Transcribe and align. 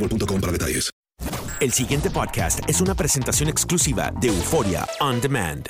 boostmobile.com 0.00 0.40
para 0.40 0.52
detalles. 0.52 0.90
El 1.60 1.72
siguiente 1.72 2.10
podcast 2.10 2.60
es 2.68 2.80
una 2.80 2.94
presentación 2.94 3.48
exclusiva 3.50 4.10
de 4.20 4.28
Euforia 4.28 4.86
On 5.00 5.20
Demand. 5.20 5.68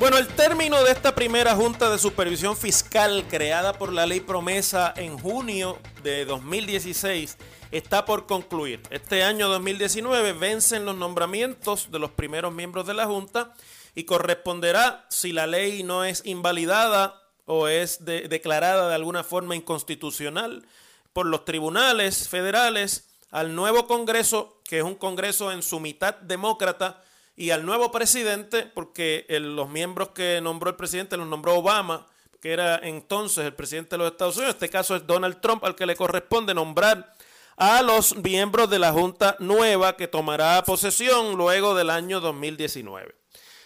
Bueno, 0.00 0.16
el 0.18 0.26
término 0.28 0.82
de 0.84 0.92
esta 0.92 1.14
primera 1.14 1.54
Junta 1.56 1.90
de 1.90 1.98
Supervisión 1.98 2.56
Fiscal 2.56 3.24
creada 3.28 3.72
por 3.72 3.92
la 3.92 4.06
ley 4.06 4.20
promesa 4.20 4.92
en 4.96 5.18
junio 5.18 5.78
de 6.02 6.24
2016 6.24 7.36
está 7.70 8.04
por 8.04 8.26
concluir. 8.26 8.80
Este 8.90 9.22
año 9.22 9.48
2019 9.48 10.32
vencen 10.34 10.84
los 10.84 10.96
nombramientos 10.96 11.90
de 11.90 11.98
los 11.98 12.10
primeros 12.12 12.52
miembros 12.54 12.86
de 12.86 12.94
la 12.94 13.06
Junta 13.06 13.54
y 13.94 14.04
corresponderá, 14.04 15.06
si 15.10 15.32
la 15.32 15.46
ley 15.48 15.82
no 15.82 16.04
es 16.04 16.22
invalidada 16.24 17.20
o 17.44 17.66
es 17.68 18.04
de- 18.04 18.28
declarada 18.28 18.88
de 18.88 18.94
alguna 18.94 19.24
forma 19.24 19.56
inconstitucional 19.56 20.64
por 21.12 21.26
los 21.26 21.44
tribunales 21.44 22.28
federales, 22.28 23.07
al 23.30 23.54
nuevo 23.54 23.86
Congreso, 23.86 24.60
que 24.64 24.78
es 24.78 24.84
un 24.84 24.94
Congreso 24.94 25.52
en 25.52 25.62
su 25.62 25.80
mitad 25.80 26.14
demócrata, 26.16 27.02
y 27.36 27.50
al 27.50 27.64
nuevo 27.64 27.92
presidente, 27.92 28.64
porque 28.64 29.24
los 29.28 29.68
miembros 29.68 30.08
que 30.08 30.40
nombró 30.40 30.70
el 30.70 30.76
presidente 30.76 31.16
los 31.16 31.28
nombró 31.28 31.56
Obama, 31.56 32.06
que 32.40 32.52
era 32.52 32.80
entonces 32.82 33.44
el 33.44 33.54
presidente 33.54 33.90
de 33.90 33.98
los 33.98 34.10
Estados 34.10 34.36
Unidos. 34.36 34.54
Este 34.54 34.68
caso 34.68 34.96
es 34.96 35.06
Donald 35.06 35.40
Trump, 35.40 35.64
al 35.64 35.76
que 35.76 35.86
le 35.86 35.96
corresponde 35.96 36.54
nombrar 36.54 37.14
a 37.56 37.82
los 37.82 38.16
miembros 38.16 38.70
de 38.70 38.78
la 38.78 38.92
Junta 38.92 39.36
nueva 39.40 39.96
que 39.96 40.08
tomará 40.08 40.62
posesión 40.64 41.36
luego 41.36 41.74
del 41.74 41.90
año 41.90 42.20
2019. 42.20 43.14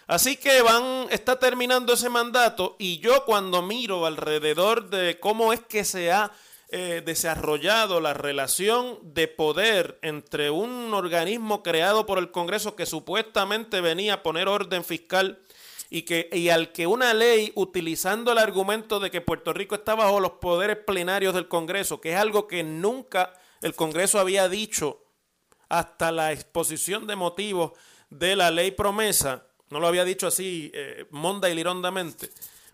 Así 0.06 0.37
que 0.37 0.62
van, 0.62 1.06
está 1.11 1.39
terminando 1.39 1.93
ese 1.93 2.09
mandato 2.09 2.77
y 2.79 2.99
yo 2.99 3.25
cuando 3.25 3.62
miro 3.62 4.05
alrededor 4.05 4.91
de 4.91 5.21
cómo 5.21 5.53
es 5.53 5.61
que 5.61 5.84
se 5.84 6.11
ha 6.11 6.33
eh, 6.75 7.03
desarrollado 7.05 8.00
la 8.00 8.15
relación 8.15 8.99
de 9.03 9.28
poder 9.28 9.99
entre 10.00 10.49
un 10.49 10.94
organismo 10.94 11.62
creado 11.62 12.06
por 12.06 12.19
el 12.19 12.31
Congreso 12.31 12.77
que 12.77 12.87
supuestamente 12.87 13.83
venía 13.83 14.15
a 14.15 14.22
poner 14.22 14.49
orden 14.49 14.82
fiscal 14.82 15.43
y, 15.91 16.03
que, 16.03 16.31
y 16.32 16.49
al 16.49 16.72
que 16.72 16.87
una 16.87 17.12
ley, 17.12 17.53
utilizando 17.56 18.32
el 18.32 18.38
argumento 18.38 19.00
de 19.00 19.11
que 19.11 19.21
Puerto 19.21 19.53
Rico 19.53 19.75
está 19.75 19.94
bajo 19.94 20.19
los 20.19 20.32
poderes 20.32 20.78
plenarios 20.78 21.34
del 21.34 21.47
Congreso, 21.47 22.00
que 22.00 22.12
es 22.15 22.16
algo 22.19 22.49
que 22.49 22.62
nunca 22.65 23.34
el 23.61 23.75
Congreso 23.75 24.19
había 24.19 24.49
dicho 24.49 25.05
hasta 25.69 26.11
la 26.11 26.32
exposición 26.32 27.06
de 27.06 27.16
motivos 27.16 27.72
de 28.09 28.34
la 28.34 28.50
ley 28.50 28.71
promesa, 28.71 29.44
no 29.69 29.78
lo 29.78 29.88
había 29.88 30.06
dicho 30.06 30.27
así 30.27 30.71
eh, 30.72 31.05
monda 31.11 31.50
y 31.50 31.55
lirondamente, 31.55 32.31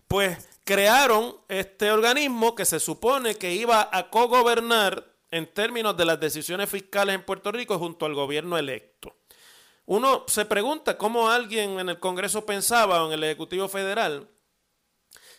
pues 0.07 0.58
crearon 0.69 1.35
este 1.47 1.89
organismo 1.89 2.53
que 2.53 2.63
se 2.63 2.79
supone 2.79 3.33
que 3.33 3.55
iba 3.55 3.89
a 3.91 4.11
cogobernar 4.11 5.03
en 5.31 5.51
términos 5.51 5.97
de 5.97 6.05
las 6.05 6.19
decisiones 6.19 6.69
fiscales 6.69 7.15
en 7.15 7.25
Puerto 7.25 7.51
Rico 7.51 7.79
junto 7.79 8.05
al 8.05 8.13
gobierno 8.13 8.55
electo. 8.55 9.15
Uno 9.87 10.25
se 10.27 10.45
pregunta 10.45 10.95
cómo 10.95 11.27
alguien 11.27 11.79
en 11.79 11.89
el 11.89 11.99
Congreso 11.99 12.45
pensaba 12.45 13.03
o 13.03 13.07
en 13.07 13.13
el 13.13 13.23
Ejecutivo 13.23 13.67
Federal 13.67 14.29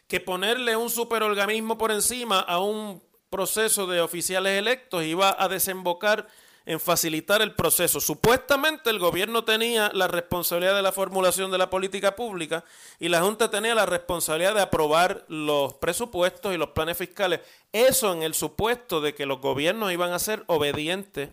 que 0.09 0.19
ponerle 0.19 0.75
un 0.75 0.91
superorganismo 0.91 1.79
por 1.79 1.93
encima 1.93 2.41
a 2.41 2.59
un 2.59 3.01
proceso 3.29 3.87
de 3.87 4.01
oficiales 4.01 4.59
electos 4.59 5.05
iba 5.05 5.37
a 5.39 5.47
desembocar 5.47 6.27
en 6.67 6.81
facilitar 6.81 7.43
el 7.43 7.55
proceso. 7.55 8.01
Supuestamente 8.01 8.91
el 8.91 8.99
gobierno 8.99 9.45
tenía 9.45 9.91
la 9.95 10.09
responsabilidad 10.09 10.75
de 10.75 10.83
la 10.83 10.93
formulación 10.93 11.51
de 11.51 11.59
la 11.59 11.71
política 11.71 12.17
pública 12.17 12.65
y 12.99 13.09
la 13.09 13.23
Junta 13.23 13.51
tenía 13.51 13.75
la 13.75 13.87
responsabilidad 13.87 14.55
de 14.55 14.63
aprobar 14.63 15.25
los 15.29 15.75
presupuestos 15.75 16.55
y 16.55 16.59
los 16.59 16.71
planes 16.71 16.97
fiscales. 16.97 17.41
Eso 17.73 18.13
en 18.13 18.23
el 18.23 18.35
supuesto 18.35 19.01
de 19.01 19.15
que 19.15 19.27
los 19.27 19.41
gobiernos 19.41 19.93
iban 19.93 20.13
a 20.13 20.19
ser 20.19 20.45
obedientes 20.47 21.31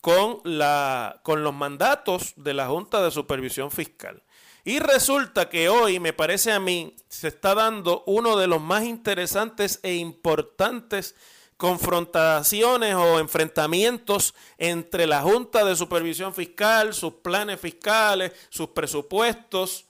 con, 0.00 0.40
la, 0.44 1.20
con 1.22 1.44
los 1.44 1.54
mandatos 1.54 2.34
de 2.36 2.54
la 2.54 2.66
Junta 2.66 3.02
de 3.02 3.10
Supervisión 3.10 3.70
Fiscal. 3.70 4.22
Y 4.64 4.78
resulta 4.78 5.48
que 5.48 5.68
hoy, 5.68 5.98
me 5.98 6.12
parece 6.12 6.52
a 6.52 6.60
mí, 6.60 6.96
se 7.08 7.28
está 7.28 7.54
dando 7.54 8.04
uno 8.06 8.36
de 8.36 8.46
los 8.46 8.60
más 8.60 8.84
interesantes 8.84 9.80
e 9.82 9.94
importantes 9.94 11.16
confrontaciones 11.56 12.94
o 12.94 13.18
enfrentamientos 13.18 14.34
entre 14.58 15.06
la 15.06 15.22
Junta 15.22 15.64
de 15.64 15.76
Supervisión 15.76 16.34
Fiscal, 16.34 16.94
sus 16.94 17.14
planes 17.14 17.60
fiscales, 17.60 18.32
sus 18.48 18.68
presupuestos 18.70 19.86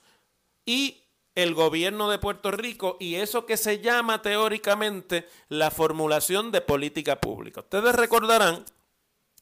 y 0.65 1.03
el 1.35 1.55
gobierno 1.55 2.09
de 2.09 2.19
Puerto 2.19 2.51
Rico 2.51 2.97
y 2.99 3.15
eso 3.15 3.45
que 3.45 3.57
se 3.57 3.79
llama 3.79 4.21
teóricamente 4.21 5.27
la 5.49 5.71
formulación 5.71 6.51
de 6.51 6.61
política 6.61 7.19
pública. 7.19 7.61
Ustedes 7.61 7.95
recordarán 7.95 8.65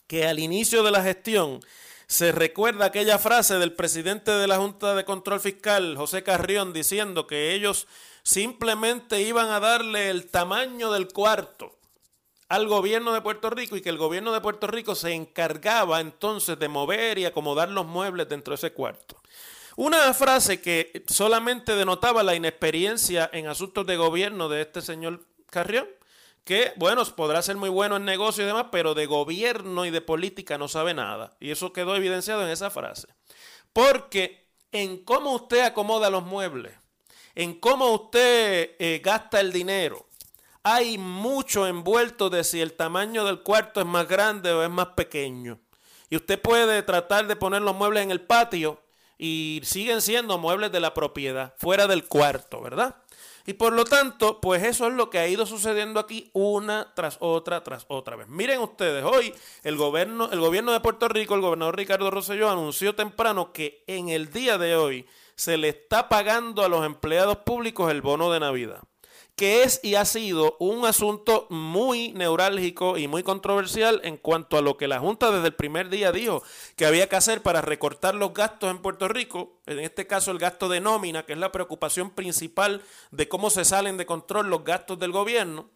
que 0.07 0.25
al 0.25 0.39
inicio 0.39 0.83
de 0.83 0.91
la 0.91 1.03
gestión 1.03 1.59
se 2.07 2.31
recuerda 2.31 2.85
aquella 2.85 3.19
frase 3.19 3.57
del 3.57 3.73
presidente 3.73 4.31
de 4.31 4.47
la 4.47 4.57
Junta 4.57 4.95
de 4.95 5.05
Control 5.05 5.39
Fiscal, 5.39 5.95
José 5.97 6.23
Carrión, 6.23 6.73
diciendo 6.73 7.27
que 7.27 7.53
ellos 7.53 7.87
simplemente 8.23 9.21
iban 9.21 9.49
a 9.49 9.59
darle 9.59 10.09
el 10.09 10.29
tamaño 10.29 10.91
del 10.91 11.07
cuarto 11.07 11.77
al 12.51 12.67
gobierno 12.67 13.13
de 13.13 13.21
Puerto 13.21 13.49
Rico 13.49 13.77
y 13.77 13.81
que 13.81 13.87
el 13.87 13.97
gobierno 13.97 14.33
de 14.33 14.41
Puerto 14.41 14.67
Rico 14.67 14.93
se 14.93 15.13
encargaba 15.13 16.01
entonces 16.01 16.59
de 16.59 16.67
mover 16.67 17.17
y 17.17 17.23
acomodar 17.23 17.69
los 17.69 17.85
muebles 17.85 18.27
dentro 18.27 18.51
de 18.51 18.55
ese 18.55 18.73
cuarto. 18.73 19.21
Una 19.77 20.13
frase 20.13 20.59
que 20.59 21.05
solamente 21.07 21.77
denotaba 21.77 22.23
la 22.23 22.35
inexperiencia 22.35 23.29
en 23.31 23.47
asuntos 23.47 23.85
de 23.85 23.95
gobierno 23.95 24.49
de 24.49 24.63
este 24.63 24.81
señor 24.81 25.25
Carrión, 25.49 25.87
que, 26.43 26.73
bueno, 26.75 27.05
podrá 27.15 27.41
ser 27.41 27.55
muy 27.55 27.69
bueno 27.69 27.95
en 27.95 28.03
negocio 28.03 28.43
y 28.43 28.47
demás, 28.47 28.65
pero 28.69 28.95
de 28.95 29.05
gobierno 29.05 29.85
y 29.85 29.89
de 29.89 30.01
política 30.01 30.57
no 30.57 30.67
sabe 30.67 30.93
nada. 30.93 31.37
Y 31.39 31.51
eso 31.51 31.71
quedó 31.71 31.95
evidenciado 31.95 32.43
en 32.43 32.49
esa 32.49 32.69
frase. 32.69 33.07
Porque 33.71 34.49
en 34.73 35.05
cómo 35.05 35.31
usted 35.35 35.61
acomoda 35.61 36.09
los 36.09 36.23
muebles, 36.23 36.73
en 37.33 37.57
cómo 37.61 37.93
usted 37.93 38.75
eh, 38.77 38.99
gasta 39.01 39.39
el 39.39 39.53
dinero, 39.53 40.05
hay 40.63 40.97
mucho 40.97 41.65
envuelto 41.65 42.29
de 42.29 42.43
si 42.43 42.61
el 42.61 42.73
tamaño 42.73 43.25
del 43.25 43.41
cuarto 43.41 43.79
es 43.79 43.87
más 43.87 44.07
grande 44.07 44.51
o 44.51 44.63
es 44.63 44.69
más 44.69 44.87
pequeño. 44.89 45.59
Y 46.09 46.17
usted 46.17 46.39
puede 46.39 46.83
tratar 46.83 47.27
de 47.27 47.35
poner 47.35 47.61
los 47.61 47.75
muebles 47.75 48.03
en 48.03 48.11
el 48.11 48.21
patio 48.21 48.81
y 49.17 49.61
siguen 49.63 50.01
siendo 50.01 50.37
muebles 50.37 50.71
de 50.71 50.79
la 50.79 50.93
propiedad, 50.93 51.53
fuera 51.57 51.87
del 51.87 52.05
cuarto, 52.05 52.61
¿verdad? 52.61 52.95
Y 53.45 53.53
por 53.53 53.73
lo 53.73 53.85
tanto, 53.85 54.39
pues 54.39 54.61
eso 54.63 54.87
es 54.87 54.93
lo 54.93 55.09
que 55.09 55.17
ha 55.17 55.27
ido 55.27 55.47
sucediendo 55.47 55.99
aquí 55.99 56.29
una 56.33 56.93
tras 56.95 57.17
otra, 57.21 57.63
tras 57.63 57.85
otra 57.87 58.15
vez. 58.15 58.27
Miren 58.27 58.59
ustedes, 58.59 59.03
hoy 59.03 59.33
el 59.63 59.77
gobierno, 59.77 60.29
el 60.31 60.39
gobierno 60.39 60.73
de 60.73 60.79
Puerto 60.79 61.07
Rico, 61.07 61.33
el 61.33 61.41
gobernador 61.41 61.75
Ricardo 61.75 62.11
Rosselló 62.11 62.49
anunció 62.49 62.93
temprano 62.93 63.51
que 63.51 63.83
en 63.87 64.09
el 64.09 64.31
día 64.31 64.59
de 64.59 64.75
hoy 64.75 65.07
se 65.35 65.57
le 65.57 65.69
está 65.69 66.07
pagando 66.07 66.63
a 66.63 66.69
los 66.69 66.85
empleados 66.85 67.37
públicos 67.37 67.89
el 67.89 68.01
bono 68.01 68.31
de 68.31 68.39
Navidad 68.39 68.81
que 69.41 69.63
es 69.63 69.79
y 69.81 69.95
ha 69.95 70.05
sido 70.05 70.55
un 70.59 70.85
asunto 70.85 71.47
muy 71.49 72.13
neurálgico 72.13 72.99
y 72.99 73.07
muy 73.07 73.23
controversial 73.23 73.99
en 74.03 74.17
cuanto 74.17 74.55
a 74.55 74.61
lo 74.61 74.77
que 74.77 74.87
la 74.87 74.99
Junta 74.99 75.31
desde 75.31 75.47
el 75.47 75.55
primer 75.55 75.89
día 75.89 76.11
dijo 76.11 76.43
que 76.75 76.85
había 76.85 77.09
que 77.09 77.15
hacer 77.15 77.41
para 77.41 77.59
recortar 77.59 78.13
los 78.13 78.35
gastos 78.35 78.69
en 78.69 78.83
Puerto 78.83 79.07
Rico, 79.07 79.59
en 79.65 79.79
este 79.79 80.05
caso 80.05 80.29
el 80.29 80.37
gasto 80.37 80.69
de 80.69 80.79
nómina, 80.79 81.25
que 81.25 81.33
es 81.33 81.39
la 81.39 81.51
preocupación 81.51 82.11
principal 82.11 82.83
de 83.09 83.27
cómo 83.27 83.49
se 83.49 83.65
salen 83.65 83.97
de 83.97 84.05
control 84.05 84.47
los 84.47 84.63
gastos 84.63 84.99
del 84.99 85.11
gobierno, 85.11 85.71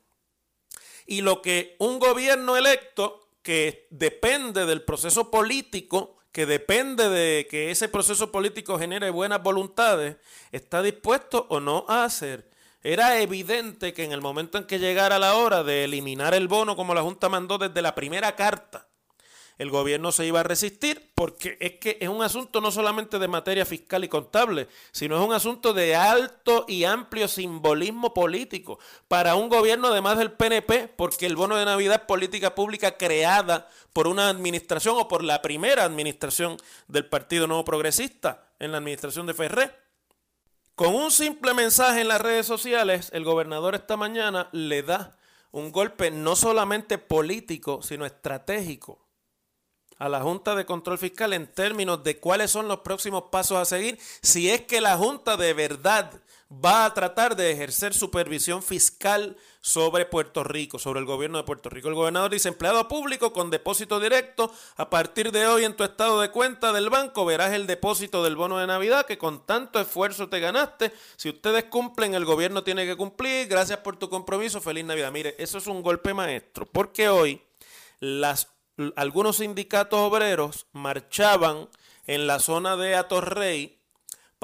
y 1.08 1.22
lo 1.22 1.42
que 1.42 1.76
un 1.80 1.98
gobierno 1.98 2.58
electo 2.58 3.30
que 3.42 3.88
depende 3.90 4.68
del 4.68 4.84
proceso 4.84 5.32
político, 5.32 6.18
que 6.32 6.46
depende 6.46 7.10
de 7.10 7.48
que 7.50 7.72
ese 7.72 7.90
proceso 7.90 8.32
político 8.32 8.78
genere 8.78 9.10
buenas 9.10 9.42
voluntades, 9.42 10.18
está 10.52 10.84
dispuesto 10.84 11.48
o 11.50 11.60
no 11.60 11.84
a 11.88 12.04
hacer. 12.04 12.54
Era 12.88 13.20
evidente 13.20 13.96
que 13.96 14.04
en 14.04 14.12
el 14.12 14.22
momento 14.22 14.60
en 14.60 14.66
que 14.66 14.78
llegara 14.78 15.18
la 15.18 15.38
hora 15.38 15.64
de 15.64 15.86
eliminar 15.86 16.36
el 16.36 16.48
bono, 16.48 16.76
como 16.76 16.94
la 16.94 17.02
Junta 17.02 17.30
mandó 17.30 17.58
desde 17.58 17.82
la 17.82 17.96
primera 17.96 18.36
carta, 18.36 18.88
el 19.58 19.72
gobierno 19.72 20.12
se 20.12 20.28
iba 20.28 20.42
a 20.42 20.44
resistir 20.44 21.12
porque 21.16 21.58
es 21.60 21.80
que 21.80 21.98
es 22.00 22.08
un 22.10 22.22
asunto 22.22 22.62
no 22.62 22.70
solamente 22.70 23.18
de 23.18 23.28
materia 23.28 23.66
fiscal 23.66 24.04
y 24.04 24.08
contable, 24.08 24.68
sino 24.92 25.18
es 25.18 25.28
un 25.28 25.34
asunto 25.34 25.74
de 25.74 25.96
alto 25.96 26.66
y 26.68 26.84
amplio 26.84 27.28
simbolismo 27.28 28.14
político 28.14 28.78
para 29.08 29.34
un 29.34 29.50
gobierno 29.50 29.88
además 29.88 30.20
del 30.20 30.34
PNP, 30.34 30.90
porque 30.96 31.26
el 31.26 31.36
bono 31.36 31.56
de 31.56 31.66
Navidad 31.66 32.02
es 32.02 32.08
política 32.08 32.54
pública 32.54 32.98
creada 32.98 33.68
por 33.94 34.06
una 34.08 34.30
administración 34.30 34.96
o 35.00 35.08
por 35.08 35.24
la 35.24 35.42
primera 35.42 35.86
administración 35.86 36.58
del 36.88 37.08
Partido 37.08 37.48
Nuevo 37.48 37.66
Progresista 37.66 38.44
en 38.60 38.74
la 38.74 38.78
administración 38.78 39.26
de 39.26 39.34
Ferré. 39.34 39.85
Con 40.76 40.94
un 40.94 41.10
simple 41.10 41.54
mensaje 41.54 42.02
en 42.02 42.10
las 42.10 42.20
redes 42.20 42.46
sociales, 42.46 43.10
el 43.14 43.24
gobernador 43.24 43.76
esta 43.76 43.96
mañana 43.96 44.50
le 44.52 44.84
da 44.84 45.18
un 45.52 45.72
golpe 45.72 46.12
no 46.12 46.36
solamente 46.36 46.98
político, 46.98 47.82
sino 47.82 48.06
estratégico 48.06 49.08
a 49.98 50.10
la 50.10 50.20
Junta 50.20 50.54
de 50.54 50.66
Control 50.66 50.98
Fiscal 50.98 51.32
en 51.32 51.48
términos 51.48 52.04
de 52.04 52.20
cuáles 52.20 52.52
son 52.52 52.68
los 52.68 52.80
próximos 52.80 53.24
pasos 53.32 53.58
a 53.58 53.64
seguir, 53.64 53.98
si 54.22 54.50
es 54.50 54.66
que 54.66 54.82
la 54.82 54.98
Junta 54.98 55.38
de 55.38 55.54
verdad 55.54 56.12
va 56.52 56.86
a 56.86 56.94
tratar 56.94 57.36
de 57.36 57.52
ejercer 57.52 57.94
supervisión 57.94 58.62
fiscal 58.62 59.36
sobre 59.62 60.06
Puerto 60.06 60.44
Rico, 60.44 60.78
sobre 60.78 61.00
el 61.00 61.06
gobierno 61.06 61.40
de 61.40 61.44
Puerto 61.44 61.70
Rico. 61.70 61.88
El 61.88 61.96
gobernador 61.96 62.30
dice, 62.30 62.50
empleado 62.50 62.88
público 62.88 63.34
con 63.34 63.50
depósito 63.50 64.00
directo, 64.00 64.54
a 64.78 64.90
partir 64.90 65.32
de 65.32 65.48
hoy 65.48 65.66
en 65.66 65.76
tu 65.76 65.84
estado 65.84 66.22
de 66.22 66.30
cuenta 66.30 66.72
del 66.72 66.90
banco 66.90 67.26
verás 67.26 67.54
el 67.54 67.66
depósito 67.66 68.24
del 68.24 68.36
bono 68.36 68.60
de 68.60 68.68
Navidad 68.68 69.06
que 69.06 69.18
con 69.18 69.46
tanto 69.46 69.80
esfuerzo 69.80 70.30
te 70.30 70.40
ganaste. 70.40 70.94
Si 71.16 71.30
ustedes 71.30 71.66
cumplen, 71.66 72.14
el 72.14 72.26
gobierno 72.26 72.64
tiene 72.64 72.86
que 72.86 72.96
cumplir. 72.96 73.48
Gracias 73.48 73.80
por 73.80 73.98
tu 73.98 74.10
compromiso. 74.10 74.62
Feliz 74.62 74.86
Navidad. 74.86 75.12
Mire, 75.12 75.36
eso 75.40 75.58
es 75.58 75.66
un 75.66 75.82
golpe 75.82 76.14
maestro, 76.14 76.68
porque 76.68 77.10
hoy 77.10 77.42
algunos 78.96 79.38
sindicatos 79.38 80.00
obreros 80.00 80.68
marchaban 80.74 81.70
en 82.06 82.28
la 82.28 82.40
zona 82.40 82.76
de 82.76 82.96
Atorrey 82.96 83.75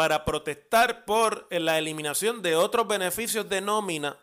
para 0.02 0.26
protestar 0.26 1.06
por 1.06 1.46
la 1.52 1.78
eliminación 1.78 2.42
de 2.42 2.56
otros 2.56 2.88
beneficios 2.88 3.48
de 3.48 3.62
nómina 3.62 4.18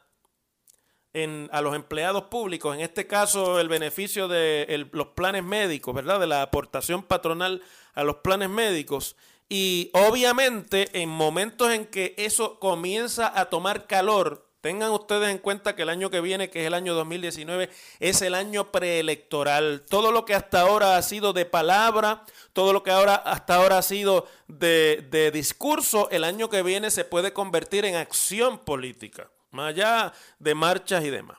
a 1.53 1.61
los 1.61 1.77
empleados 1.77 2.25
públicos, 2.25 2.75
en 2.75 2.81
este 2.81 3.07
caso 3.07 3.61
el 3.61 3.69
beneficio 3.69 4.27
de 4.27 4.89
los 4.91 5.07
planes 5.11 5.45
médicos, 5.45 5.95
¿verdad? 5.95 6.19
De 6.19 6.27
la 6.27 6.43
aportación 6.43 7.05
patronal 7.05 7.63
a 7.95 8.03
los 8.03 8.17
planes 8.17 8.51
médicos. 8.51 9.15
Y 9.49 9.93
obviamente 9.93 11.01
en 11.01 11.11
momentos 11.11 11.71
en 11.73 11.87
que 11.87 12.13
eso 12.19 12.59
comienza 12.59 13.33
a 13.39 13.45
tomar 13.45 13.87
calor, 13.87 14.48
tengan 14.61 14.91
ustedes 14.91 15.31
en 15.31 15.39
cuenta 15.39 15.77
que 15.77 15.83
el 15.83 15.89
año 15.89 16.11
que 16.11 16.21
viene, 16.21 16.51
que 16.51 16.61
es 16.61 16.67
el 16.67 16.75
año 16.75 16.95
2019, 16.95 17.71
es 18.01 18.23
el 18.23 18.35
año 18.35 18.73
preelectoral. 18.73 19.85
Todo 19.89 20.13
lo 20.13 20.25
que 20.25 20.35
hasta 20.35 20.61
ahora 20.61 20.97
ha 20.97 21.03
sido 21.03 21.33
de 21.33 21.45
palabra, 21.45 22.25
todo 22.53 22.73
lo 22.73 22.83
que 22.83 22.91
ahora 22.91 23.15
hasta 23.15 23.57
ahora 23.57 23.79
ha 23.79 23.83
sido 23.83 24.27
de, 24.47 25.07
de 25.11 25.31
discurso, 25.31 26.09
el 26.11 26.25
año 26.25 26.49
que 26.49 26.63
viene 26.63 26.91
se 26.91 27.05
puede 27.05 27.33
convertir 27.33 27.85
en 27.85 27.97
acción 27.97 28.59
política 28.59 29.31
más 29.51 29.71
allá 29.71 30.13
de 30.39 30.55
marchas 30.55 31.05
y 31.05 31.11
demás. 31.11 31.39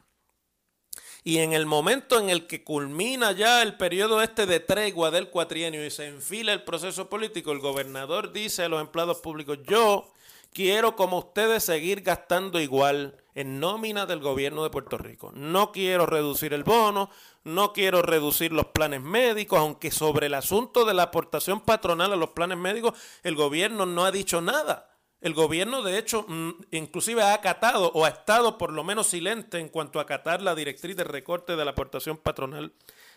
Y 1.23 1.39
en 1.39 1.53
el 1.53 1.65
momento 1.65 2.19
en 2.19 2.29
el 2.29 2.47
que 2.47 2.63
culmina 2.63 3.33
ya 3.33 3.61
el 3.61 3.75
periodo 3.77 4.21
este 4.21 4.45
de 4.45 4.59
tregua 4.59 5.11
del 5.11 5.29
cuatrienio 5.29 5.85
y 5.85 5.91
se 5.91 6.07
enfila 6.07 6.53
el 6.53 6.63
proceso 6.63 7.09
político, 7.09 7.51
el 7.51 7.59
gobernador 7.59 8.31
dice 8.31 8.63
a 8.63 8.69
los 8.69 8.81
empleados 8.81 9.17
públicos, 9.17 9.59
yo 9.67 10.11
quiero 10.53 10.95
como 10.95 11.19
ustedes 11.19 11.63
seguir 11.63 12.01
gastando 12.01 12.59
igual 12.59 13.17
en 13.35 13.59
nómina 13.59 14.05
del 14.05 14.19
gobierno 14.19 14.63
de 14.63 14.69
Puerto 14.69 14.97
Rico. 14.97 15.31
No 15.33 15.71
quiero 15.71 16.05
reducir 16.05 16.53
el 16.53 16.63
bono, 16.63 17.09
no 17.43 17.73
quiero 17.73 18.01
reducir 18.01 18.51
los 18.51 18.67
planes 18.67 19.01
médicos, 19.01 19.59
aunque 19.59 19.91
sobre 19.91 20.27
el 20.27 20.33
asunto 20.33 20.85
de 20.85 20.93
la 20.93 21.03
aportación 21.03 21.61
patronal 21.61 22.13
a 22.13 22.17
los 22.17 22.31
planes 22.31 22.57
médicos 22.57 22.93
el 23.23 23.35
gobierno 23.35 23.85
no 23.85 24.05
ha 24.05 24.11
dicho 24.11 24.41
nada. 24.41 24.89
El 25.21 25.33
gobierno, 25.33 25.83
de 25.83 25.97
hecho, 25.97 26.25
mm, 26.27 26.51
inclusive 26.71 27.21
ha 27.21 27.33
acatado 27.33 27.91
o 27.93 28.05
ha 28.05 28.09
estado 28.09 28.57
por 28.57 28.71
lo 28.71 28.85
menos 28.85 29.07
silente 29.07 29.59
en 29.59 29.67
cuanto 29.67 29.99
a 29.99 30.03
acatar 30.03 30.41
la 30.41 30.55
directriz 30.55 30.95
de 30.95 31.03
recorte 31.03 31.57
de 31.57 31.65
la 31.65 31.71
aportación 31.71 32.17
patronal 32.17 32.73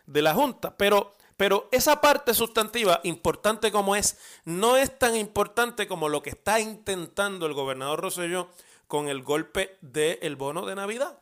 de 0.07 0.23
la 0.23 0.35
Junta. 0.35 0.77
Pero, 0.77 1.15
pero 1.37 1.69
esa 1.73 2.01
parte 2.01 2.35
sustantiva, 2.35 3.01
importante 3.05 3.73
como 3.73 3.97
es, 3.97 4.19
no 4.45 4.77
es 4.77 4.99
tan 4.99 5.17
importante 5.17 5.87
como 5.87 6.09
lo 6.09 6.23
que 6.23 6.31
está 6.31 6.61
intentando 6.61 7.47
el 7.47 7.55
gobernador 7.55 8.01
Rosselló 8.01 8.49
con 8.87 9.09
el 9.09 9.23
golpe 9.23 9.79
del 9.81 10.37
bono 10.37 10.67
de 10.67 10.75
Navidad. 10.75 11.19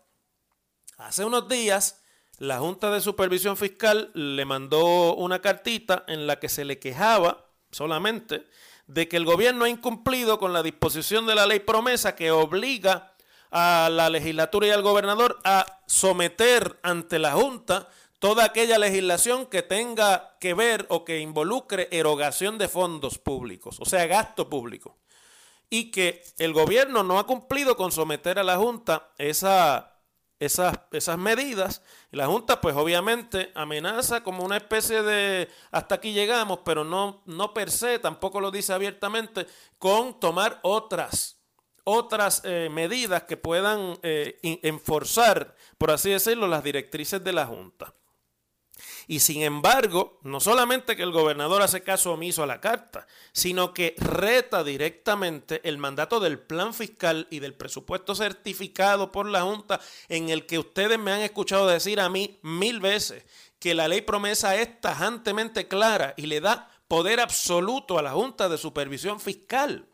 Hace 0.99 1.25
unos 1.25 1.49
días, 1.49 2.02
la 2.38 2.59
Junta 2.59 2.90
de 2.90 3.00
Supervisión 3.00 3.57
Fiscal 3.57 4.11
le 4.14 4.45
mandó 4.45 5.14
una 5.14 5.40
cartita 5.40 6.05
en 6.09 6.26
la 6.26 6.38
que 6.38 6.49
se 6.49 6.64
le 6.64 6.78
quejaba 6.78 7.47
solamente 7.71 8.47
de 8.87 9.09
que 9.09 9.16
el 9.16 9.25
gobierno 9.25 9.64
ha 9.64 9.69
incumplido 9.69 10.38
con 10.38 10.52
la 10.52 10.62
disposición 10.62 11.26
de 11.26 11.37
la 11.37 11.47
ley 11.47 11.61
promesa 11.61 12.16
que 12.16 12.33
obliga 12.33 13.14
a 13.50 13.88
la 13.90 14.11
legislatura 14.11 14.66
y 14.66 14.71
al 14.71 14.83
gobernador 14.83 15.38
a 15.45 15.81
someter 15.87 16.78
ante 16.83 17.19
la 17.19 17.33
Junta 17.33 17.88
toda 18.21 18.45
aquella 18.45 18.79
legislación 18.79 19.47
que 19.47 19.62
tenga 19.62 20.37
que 20.39 20.55
ver 20.55 20.87
o 20.89 21.05
que 21.05 21.19
involucre 21.19 21.89
erogación 21.91 22.59
de 22.59 22.69
fondos 22.69 23.19
públicos, 23.19 23.79
o 23.81 23.85
sea, 23.85 24.07
gasto 24.07 24.49
público. 24.49 24.99
Y 25.69 25.91
que 25.91 26.23
el 26.39 26.53
gobierno 26.53 27.03
no 27.03 27.19
ha 27.19 27.27
cumplido 27.27 27.77
con 27.77 27.91
someter 27.91 28.39
a 28.39 28.45
la 28.45 28.57
Junta 28.57 29.11
esa 29.19 29.91
esas, 30.41 30.81
esas 30.91 31.19
medidas. 31.19 31.83
Y 32.11 32.17
la 32.17 32.27
Junta, 32.27 32.61
pues 32.61 32.75
obviamente, 32.75 33.53
amenaza 33.55 34.25
como 34.25 34.43
una 34.43 34.57
especie 34.57 35.03
de 35.03 35.49
hasta 35.71 35.97
aquí 35.97 36.12
llegamos, 36.12 36.61
pero 36.65 36.83
no, 36.83 37.23
no 37.27 37.55
per 37.55 37.71
se, 37.71 37.99
tampoco 37.99 38.41
lo 38.41 38.50
dice 38.50 38.73
abiertamente, 38.73 39.47
con 39.79 40.19
tomar 40.19 40.59
otras, 40.62 41.39
otras 41.85 42.41
eh, 42.45 42.69
medidas 42.73 43.25
que 43.25 43.37
puedan 43.37 43.99
eh, 44.03 44.39
enforzar, 44.62 45.55
por 45.79 45.91
así 45.91 46.11
decirlo, 46.11 46.49
las 46.49 46.65
directrices 46.65 47.23
de 47.23 47.33
la 47.33 47.47
Junta. 47.47 47.95
Y 49.07 49.21
sin 49.21 49.43
embargo, 49.43 50.19
no 50.23 50.41
solamente 50.41 50.97
que 50.97 51.03
el 51.03 51.13
gobernador 51.13 51.63
hace 51.63 51.83
caso 51.83 52.13
omiso 52.13 52.43
a 52.43 52.47
la 52.47 52.61
carta, 52.61 53.07
sino 53.33 53.75
que 53.75 53.95
reta 53.99 54.65
directamente 54.65 55.61
el 55.69 55.79
mandato 55.79 56.21
del 56.21 56.39
plan 56.39 56.75
fiscal 56.75 57.27
y 57.31 57.41
del 57.41 57.55
presupuesto 57.55 58.15
certificado 58.15 59.13
por 59.13 59.27
la 59.27 59.43
Junta, 59.43 59.81
en 60.09 60.31
el 60.31 60.47
que 60.47 60.59
ustedes 60.59 60.99
me 60.99 61.13
han 61.13 61.21
escuchado 61.21 61.67
decir 61.67 62.01
a 62.01 62.09
mí 62.09 62.39
mil 62.43 62.81
veces 62.81 63.25
que 63.59 63.75
la 63.75 63.89
ley 63.89 64.01
promesa 64.01 64.57
es 64.57 64.81
tajantemente 64.81 65.69
clara 65.69 66.15
y 66.17 66.27
le 66.27 66.41
da 66.41 66.71
poder 66.89 67.21
absoluto 67.21 67.99
a 67.99 68.03
la 68.03 68.13
Junta 68.13 68.49
de 68.49 68.59
Supervisión 68.59 69.21
Fiscal. 69.21 69.87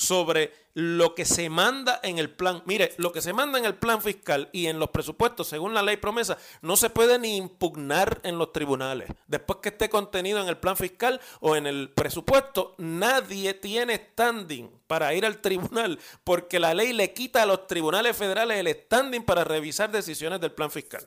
Sobre 0.00 0.52
lo 0.72 1.14
que 1.14 1.26
se 1.26 1.50
manda 1.50 2.00
en 2.02 2.18
el 2.18 2.30
plan. 2.30 2.62
Mire, 2.64 2.94
lo 2.96 3.12
que 3.12 3.20
se 3.20 3.34
manda 3.34 3.58
en 3.58 3.66
el 3.66 3.74
plan 3.74 4.00
fiscal 4.00 4.48
y 4.50 4.66
en 4.66 4.78
los 4.78 4.88
presupuestos, 4.88 5.48
según 5.48 5.74
la 5.74 5.82
ley 5.82 5.98
promesa, 5.98 6.38
no 6.62 6.76
se 6.76 6.88
puede 6.88 7.18
ni 7.18 7.36
impugnar 7.36 8.20
en 8.24 8.38
los 8.38 8.50
tribunales. 8.52 9.10
Después 9.26 9.58
que 9.60 9.68
esté 9.68 9.90
contenido 9.90 10.40
en 10.40 10.48
el 10.48 10.56
plan 10.56 10.76
fiscal 10.76 11.20
o 11.40 11.54
en 11.54 11.66
el 11.66 11.90
presupuesto, 11.90 12.74
nadie 12.78 13.52
tiene 13.52 13.96
standing 14.12 14.70
para 14.86 15.12
ir 15.12 15.26
al 15.26 15.38
tribunal 15.42 15.98
porque 16.24 16.58
la 16.58 16.72
ley 16.72 16.94
le 16.94 17.12
quita 17.12 17.42
a 17.42 17.46
los 17.46 17.66
tribunales 17.66 18.16
federales 18.16 18.58
el 18.58 18.68
standing 18.68 19.22
para 19.22 19.44
revisar 19.44 19.90
decisiones 19.90 20.40
del 20.40 20.52
plan 20.52 20.70
fiscal. 20.70 21.06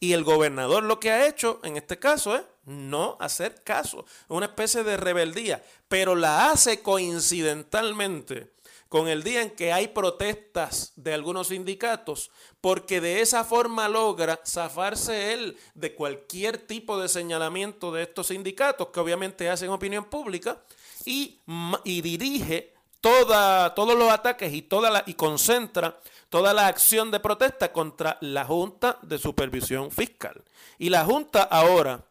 Y 0.00 0.14
el 0.14 0.24
gobernador 0.24 0.82
lo 0.82 1.00
que 1.00 1.10
ha 1.10 1.26
hecho 1.26 1.60
en 1.64 1.76
este 1.76 1.98
caso 1.98 2.34
es 2.34 2.42
no 2.66 3.16
hacer 3.20 3.62
caso, 3.62 4.04
una 4.28 4.46
especie 4.46 4.84
de 4.84 4.96
rebeldía, 4.96 5.64
pero 5.88 6.14
la 6.14 6.50
hace 6.50 6.82
coincidentalmente 6.82 8.50
con 8.88 9.08
el 9.08 9.22
día 9.22 9.42
en 9.42 9.50
que 9.50 9.72
hay 9.72 9.88
protestas 9.88 10.92
de 10.96 11.12
algunos 11.12 11.48
sindicatos, 11.48 12.30
porque 12.60 13.00
de 13.00 13.20
esa 13.20 13.44
forma 13.44 13.88
logra 13.88 14.40
zafarse 14.46 15.32
él 15.32 15.56
de 15.74 15.94
cualquier 15.94 16.58
tipo 16.58 16.98
de 17.00 17.08
señalamiento 17.08 17.92
de 17.92 18.04
estos 18.04 18.28
sindicatos, 18.28 18.88
que 18.88 19.00
obviamente 19.00 19.50
hacen 19.50 19.70
opinión 19.70 20.04
pública, 20.04 20.62
y, 21.04 21.40
y 21.84 22.00
dirige 22.00 22.74
toda, 23.00 23.74
todos 23.74 23.96
los 23.96 24.10
ataques 24.10 24.52
y, 24.52 24.62
toda 24.62 24.90
la, 24.90 25.04
y 25.06 25.14
concentra 25.14 25.98
toda 26.28 26.52
la 26.52 26.66
acción 26.66 27.10
de 27.10 27.20
protesta 27.20 27.72
contra 27.72 28.18
la 28.20 28.44
Junta 28.44 28.98
de 29.02 29.18
Supervisión 29.18 29.90
Fiscal. 29.90 30.42
Y 30.78 30.90
la 30.90 31.04
Junta 31.04 31.42
ahora 31.42 32.04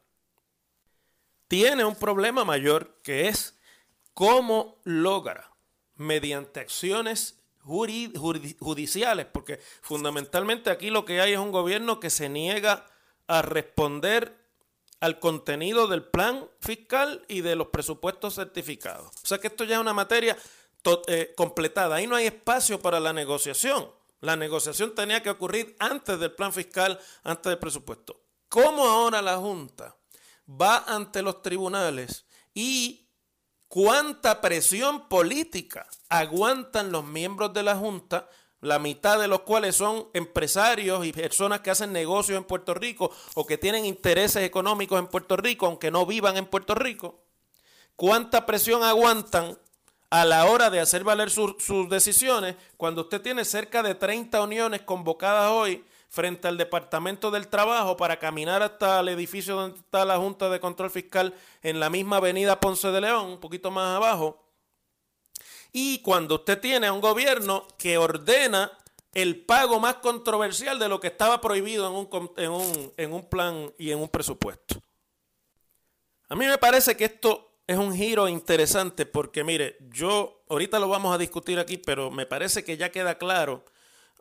tiene 1.48 1.86
un 1.86 1.96
problema 1.96 2.44
mayor 2.44 3.00
que 3.04 3.28
es 3.28 3.58
cómo 4.14 4.80
logra, 4.84 5.52
mediante 5.96 6.60
acciones 6.60 7.40
judiciales, 7.62 9.25
porque 9.25 9.60
fundamentalmente 9.82 10.70
aquí 10.70 10.90
lo 10.90 11.04
que 11.06 11.22
hay 11.22 11.34
es 11.34 11.40
un 11.40 11.52
gobierno 11.52 12.00
que 12.00 12.10
se 12.10 12.30
niega 12.30 12.86
a 13.28 13.42
responder 13.42 14.46
al 15.00 15.20
contenido 15.20 15.88
del 15.88 16.04
plan 16.04 16.48
fiscal 16.60 17.25
y 17.28 17.42
de 17.42 17.56
los 17.56 17.68
presupuestos 17.68 18.36
certificados. 18.36 19.08
O 19.24 19.28
sea 19.28 19.40
que 19.40 19.48
esto 19.48 19.64
ya 19.64 19.75
es 19.75 19.82
una 19.82 19.94
materia 19.94 20.38
eh, 21.08 21.34
completada. 21.36 21.96
Ahí 21.96 22.08
no 22.08 22.16
hay 22.16 22.28
espacio 22.28 22.80
para 22.80 23.00
la 23.00 23.14
negociación. 23.14 23.90
La 24.22 24.36
negociación 24.36 24.96
tenía 24.96 25.22
que 25.22 25.30
ocurrir 25.30 25.75
antes 25.80 26.20
del 26.20 26.34
plan 26.34 26.54
fiscal, 26.54 27.00
antes 27.24 27.50
del 27.50 27.60
presupuesto. 27.60 28.22
¿Cómo 28.48 28.88
ahora 28.88 29.22
la 29.22 29.38
Junta 29.38 29.96
va 30.50 30.84
ante 30.88 31.22
los 31.22 31.42
tribunales 31.42 32.25
y 32.54 33.08
cuánta 33.68 34.42
presión 34.42 35.08
política 35.10 35.88
aguantan 36.10 36.92
los 36.92 37.04
miembros 37.06 37.54
de 37.54 37.64
la 37.64 37.75
Junta, 37.75 38.30
la 38.62 38.80
mitad 38.80 39.20
de 39.20 39.28
los 39.28 39.42
cuales 39.42 39.75
son 39.75 40.08
empresarios 40.14 41.06
y 41.06 41.14
personas 41.14 41.62
que 41.62 41.72
hacen 41.72 41.92
negocios 41.92 42.38
en 42.38 42.46
Puerto 42.46 42.74
Rico 42.74 43.12
o 43.36 43.46
que 43.46 43.58
tienen 43.58 43.86
intereses 43.86 44.44
económicos 44.44 45.00
en 45.00 45.08
Puerto 45.08 45.36
Rico, 45.36 45.66
aunque 45.66 45.92
no 45.92 46.06
vivan 46.06 46.38
en 46.38 46.46
Puerto 46.46 46.74
Rico. 46.74 47.24
¿Cuánta 47.96 48.46
presión 48.46 48.84
aguantan 48.84 49.58
a 50.10 50.25
la 50.25 50.46
hora 50.46 50.70
de 50.70 50.80
hacer 50.80 51.04
valer 51.04 51.30
sus 51.30 51.90
decisiones 51.90 52.56
cuando 52.78 53.02
usted 53.02 53.22
tiene 53.22 53.44
cerca 53.46 53.84
de 53.84 53.96
30 53.96 54.42
uniones 54.42 54.82
convocadas 54.82 55.52
hoy 55.52 55.84
frente 56.15 56.48
al 56.48 56.57
Departamento 56.57 57.29
del 57.29 57.50
Trabajo 57.50 57.98
para 57.98 58.17
caminar 58.17 58.63
hasta 58.63 59.01
el 59.01 59.10
edificio 59.10 59.55
donde 59.55 59.77
está 59.77 60.05
la 60.05 60.17
Junta 60.17 60.50
de 60.50 60.62
Control 60.62 60.89
Fiscal 60.89 61.34
en 61.62 61.81
la 61.81 61.89
misma 61.89 62.17
avenida 62.17 62.62
Ponce 62.62 62.88
de 62.88 63.01
León, 63.01 63.31
un 63.31 63.39
poquito 63.41 63.69
más 63.69 63.98
abajo. 63.98 64.41
Y 65.74 66.00
cuando 66.00 66.36
usted 66.36 66.62
tiene 66.62 66.88
a 66.88 66.93
un 66.93 67.01
gobierno 67.01 67.67
que 67.77 67.98
ordena 67.98 68.72
el 69.13 69.43
pago 69.45 69.81
más 69.81 69.95
controversial 69.95 70.79
de 70.79 70.88
lo 70.88 71.01
que 71.01 71.07
estaba 71.07 71.41
prohibido 71.41 71.86
en 71.88 71.93
un, 71.93 72.31
en 72.38 72.51
un, 72.51 72.93
en 72.95 73.13
un 73.13 73.29
plan 73.29 73.74
y 73.77 73.91
en 73.91 74.00
un 74.00 74.07
presupuesto. 74.07 74.81
A 76.29 76.36
mí 76.36 76.45
me 76.45 76.57
parece 76.57 76.95
que 76.95 77.05
esto 77.05 77.60
es 77.67 77.77
un 77.77 77.93
giro 77.93 78.29
interesante 78.29 79.05
porque, 79.05 79.43
mire, 79.43 79.75
yo 79.89 80.45
ahorita 80.48 80.79
lo 80.79 80.88
vamos 80.88 81.13
a 81.13 81.17
discutir 81.17 81.60
aquí, 81.60 81.77
pero 81.77 82.10
me 82.10 82.25
parece 82.25 82.63
que 82.63 82.77
ya 82.77 82.89
queda 82.89 83.17
claro 83.17 83.65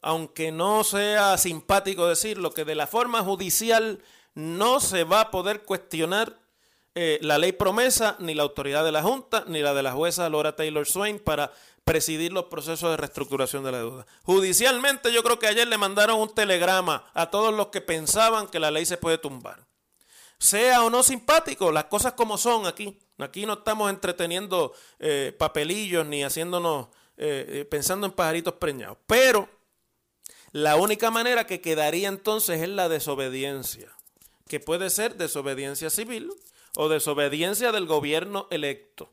aunque 0.05 0.53
no 0.53 0.85
sea 0.85 1.39
simpático 1.39 2.07
decirlo, 2.07 2.53
que 2.53 2.67
de 2.67 2.75
la 2.75 2.87
forma 2.87 3.23
judicial 3.23 4.03
no 4.35 4.79
se 4.79 5.03
va 5.05 5.23
a 5.23 5.31
poder 5.31 5.63
cuestionar 5.63 6.39
eh, 6.95 7.19
la 7.23 7.39
ley 7.39 7.53
promesa, 7.53 8.17
ni 8.19 8.35
la 8.35 8.43
autoridad 8.43 8.85
de 8.85 8.93
la 8.93 9.03
Junta, 9.03 9.45
ni 9.47 9.61
la 9.61 9.73
de 9.73 9.83
la 9.83 9.93
jueza 9.93 10.29
Laura 10.29 10.57
Taylor 10.57 10.87
Swain 10.87 11.19
para 11.19 11.53
presidir 11.85 12.35
los 12.35 12.45
procesos 12.45 12.91
de 12.91 12.99
reestructuración 12.99 13.65
de 13.65 13.73
la 13.73 13.79
deuda. 13.79 14.07
Judicialmente 14.25 15.11
yo 15.11 15.23
creo 15.23 15.39
que 15.39 15.47
ayer 15.47 15.67
le 15.67 15.79
mandaron 15.79 16.21
un 16.21 16.35
telegrama 16.35 17.11
a 17.15 17.31
todos 17.31 17.55
los 17.55 17.69
que 17.69 17.81
pensaban 17.81 18.49
que 18.49 18.61
la 18.61 18.71
ley 18.71 18.85
se 18.85 18.99
puede 18.99 19.17
tumbar. 19.17 19.65
Sea 20.39 20.85
o 20.85 20.91
no 20.91 21.03
simpático, 21.03 21.73
las 21.73 21.85
cosas 21.85 22.13
como 22.13 22.37
son 22.37 22.67
aquí. 22.67 22.99
Aquí 23.17 23.47
no 23.47 23.55
estamos 23.55 23.89
entreteniendo 23.89 24.75
eh, 24.99 25.35
papelillos 25.39 26.05
ni 26.05 26.23
haciéndonos, 26.23 26.89
eh, 27.17 27.67
pensando 27.71 28.07
en 28.07 28.13
pajaritos 28.13 28.53
preñados. 28.55 28.99
Pero 29.07 29.49
la 30.55 30.77
única 30.77 31.11
manera 31.11 31.49
que 31.49 31.61
quedaría 31.61 32.07
entonces 32.07 32.63
es 32.63 32.69
la 32.69 32.89
desobediencia, 32.89 33.91
que 34.47 34.61
puede 34.61 34.89
ser 34.89 35.17
desobediencia 35.17 35.91
civil 35.91 36.33
o 36.77 36.89
desobediencia 36.89 37.73
del 37.73 37.87
gobierno 37.87 38.47
electo. 38.53 39.11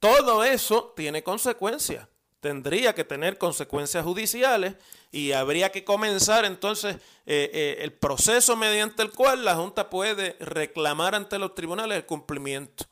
Todo 0.00 0.42
eso 0.42 0.92
tiene 0.96 1.22
consecuencias, 1.22 2.08
tendría 2.40 2.96
que 2.96 3.04
tener 3.04 3.38
consecuencias 3.38 4.04
judiciales 4.04 4.74
y 5.12 5.30
habría 5.30 5.70
que 5.70 5.84
comenzar 5.84 6.44
entonces 6.44 6.96
eh, 7.26 7.48
eh, 7.54 7.76
el 7.82 7.92
proceso 7.92 8.56
mediante 8.56 9.04
el 9.04 9.12
cual 9.12 9.44
la 9.44 9.54
Junta 9.54 9.88
puede 9.88 10.36
reclamar 10.40 11.14
ante 11.14 11.38
los 11.38 11.54
tribunales 11.54 11.96
el 11.96 12.06
cumplimiento. 12.06 12.86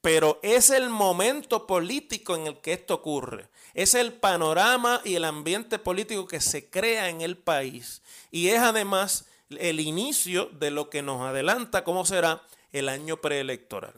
Pero 0.00 0.38
es 0.42 0.70
el 0.70 0.90
momento 0.90 1.66
político 1.66 2.36
en 2.36 2.46
el 2.46 2.58
que 2.58 2.72
esto 2.72 2.94
ocurre. 2.94 3.48
Es 3.74 3.94
el 3.94 4.12
panorama 4.12 5.00
y 5.04 5.16
el 5.16 5.24
ambiente 5.24 5.78
político 5.78 6.26
que 6.26 6.40
se 6.40 6.70
crea 6.70 7.08
en 7.08 7.20
el 7.20 7.36
país. 7.36 8.02
Y 8.30 8.48
es 8.48 8.60
además 8.60 9.26
el 9.50 9.80
inicio 9.80 10.46
de 10.46 10.70
lo 10.70 10.90
que 10.90 11.02
nos 11.02 11.22
adelanta 11.22 11.84
cómo 11.84 12.04
será 12.04 12.42
el 12.72 12.88
año 12.88 13.20
preelectoral. 13.20 13.94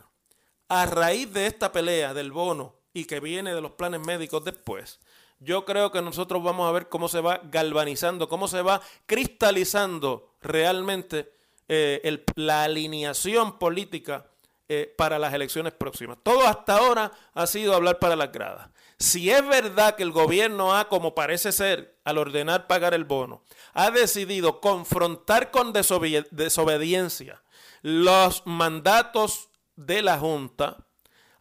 A 0.68 0.86
raíz 0.86 1.32
de 1.32 1.46
esta 1.46 1.72
pelea 1.72 2.14
del 2.14 2.32
bono 2.32 2.76
y 2.94 3.04
que 3.04 3.20
viene 3.20 3.54
de 3.54 3.60
los 3.60 3.72
planes 3.72 4.00
médicos 4.00 4.44
después, 4.44 5.00
yo 5.40 5.64
creo 5.64 5.90
que 5.90 6.02
nosotros 6.02 6.42
vamos 6.42 6.68
a 6.68 6.72
ver 6.72 6.88
cómo 6.88 7.08
se 7.08 7.20
va 7.20 7.40
galvanizando, 7.44 8.28
cómo 8.28 8.46
se 8.46 8.62
va 8.62 8.80
cristalizando 9.06 10.34
realmente 10.40 11.32
eh, 11.68 12.24
la 12.36 12.64
alineación 12.64 13.58
política 13.58 14.29
eh, 14.72 14.94
para 14.96 15.18
las 15.18 15.34
elecciones 15.34 15.72
próximas. 15.72 16.18
Todo 16.22 16.46
hasta 16.46 16.76
ahora 16.76 17.10
ha 17.34 17.48
sido 17.48 17.74
hablar 17.74 17.98
para 17.98 18.14
las 18.14 18.30
gradas. 18.30 18.70
Si 19.00 19.28
es 19.28 19.44
verdad 19.44 19.96
que 19.96 20.04
el 20.04 20.12
gobierno 20.12 20.76
ha, 20.76 20.88
como 20.88 21.12
parece 21.12 21.50
ser, 21.50 21.98
al 22.04 22.18
ordenar 22.18 22.68
pagar 22.68 22.94
el 22.94 23.02
bono, 23.02 23.42
ha 23.72 23.90
decidido 23.90 24.60
confrontar 24.60 25.50
con 25.50 25.72
desobediencia 25.72 27.42
los 27.82 28.46
mandatos 28.46 29.48
de 29.74 30.02
la 30.02 30.20
Junta, 30.20 30.86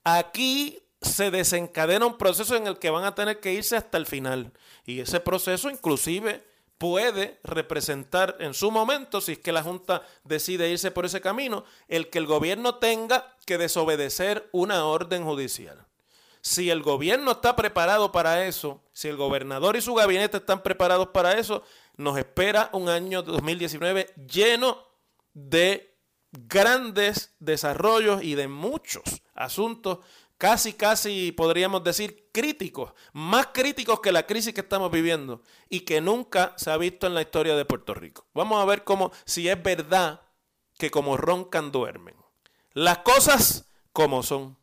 aquí 0.04 0.80
se 1.00 1.30
desencadena 1.30 2.08
un 2.08 2.18
proceso 2.18 2.56
en 2.56 2.66
el 2.66 2.80
que 2.80 2.90
van 2.90 3.04
a 3.04 3.14
tener 3.14 3.40
que 3.40 3.54
irse 3.54 3.78
hasta 3.78 4.00
el 4.00 4.08
final. 4.08 4.54
Y 4.88 5.02
ese 5.02 5.20
proceso 5.20 5.70
inclusive 5.70 6.49
puede 6.80 7.40
representar 7.44 8.38
en 8.40 8.56
su 8.56 8.72
momento, 8.72 9.22
si 9.22 9.34
es 9.34 9.40
que 9.40 9.52
la 9.52 9.62
Junta 9.62 10.02
decide 10.24 10.72
irse 10.72 10.90
por 10.90 11.06
ese 11.06 11.22
camino, 11.22 11.66
el 11.90 12.10
que 12.10 12.18
el 12.18 12.26
gobierno 12.26 12.76
tenga 12.76 13.36
que 13.46 13.60
desobedecer 13.60 14.50
una 14.54 14.86
orden 14.86 15.26
judicial. 15.26 15.86
Si 16.42 16.70
el 16.70 16.82
gobierno 16.82 17.32
está 17.32 17.58
preparado 17.58 18.14
para 18.14 18.48
eso, 18.48 18.82
si 18.94 19.10
el 19.10 19.18
gobernador 19.18 19.76
y 19.76 19.82
su 19.82 19.94
gabinete 19.94 20.38
están 20.38 20.64
preparados 20.64 21.10
para 21.10 21.38
eso, 21.38 21.64
nos 21.98 22.18
espera 22.18 22.70
un 22.72 22.88
año 22.88 23.24
2019 23.24 24.14
lleno 24.26 24.78
de 25.34 25.94
grandes 26.32 27.36
desarrollos 27.40 28.24
y 28.24 28.36
de 28.36 28.48
muchos 28.48 29.04
asuntos 29.36 30.00
casi, 30.40 30.74
casi 30.74 31.32
podríamos 31.34 31.84
decir 31.84 32.30
críticos, 32.32 32.94
más 33.14 33.48
críticos 33.54 34.00
que 34.00 34.12
la 34.12 34.26
crisis 34.26 34.54
que 34.54 34.62
estamos 34.62 34.90
viviendo 34.90 35.44
y 35.70 35.82
que 35.82 36.02
nunca 36.02 36.54
se 36.56 36.72
ha 36.72 36.78
visto 36.78 37.06
en 37.06 37.14
la 37.14 37.22
historia 37.22 37.56
de 37.56 37.66
Puerto 37.66 37.94
Rico. 37.94 38.26
Vamos 38.34 38.60
a 38.60 38.66
ver 38.66 38.84
cómo, 38.84 39.12
si 39.26 39.48
es 39.48 39.62
verdad 39.62 40.22
que 40.80 40.90
como 40.90 41.18
roncan 41.18 41.72
duermen. 41.72 42.16
Las 42.74 43.00
cosas 43.00 43.70
como 43.92 44.24
son. 44.24 44.58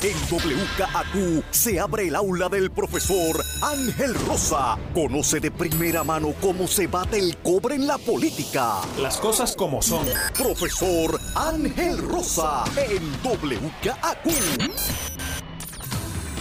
En 0.00 0.14
WKAQ 0.30 1.42
se 1.50 1.80
abre 1.80 2.06
el 2.06 2.14
aula 2.14 2.48
del 2.48 2.70
profesor 2.70 3.44
Ángel 3.62 4.14
Rosa. 4.28 4.78
Conoce 4.94 5.40
de 5.40 5.50
primera 5.50 6.04
mano 6.04 6.34
cómo 6.40 6.68
se 6.68 6.86
bate 6.86 7.18
el 7.18 7.36
cobre 7.38 7.74
en 7.74 7.88
la 7.88 7.98
política. 7.98 8.76
Las 9.00 9.16
cosas 9.18 9.56
como 9.56 9.82
son. 9.82 10.06
Profesor 10.36 11.18
Ángel 11.34 11.98
Rosa 11.98 12.62
en 12.76 13.12
WKAQ. 13.24 14.70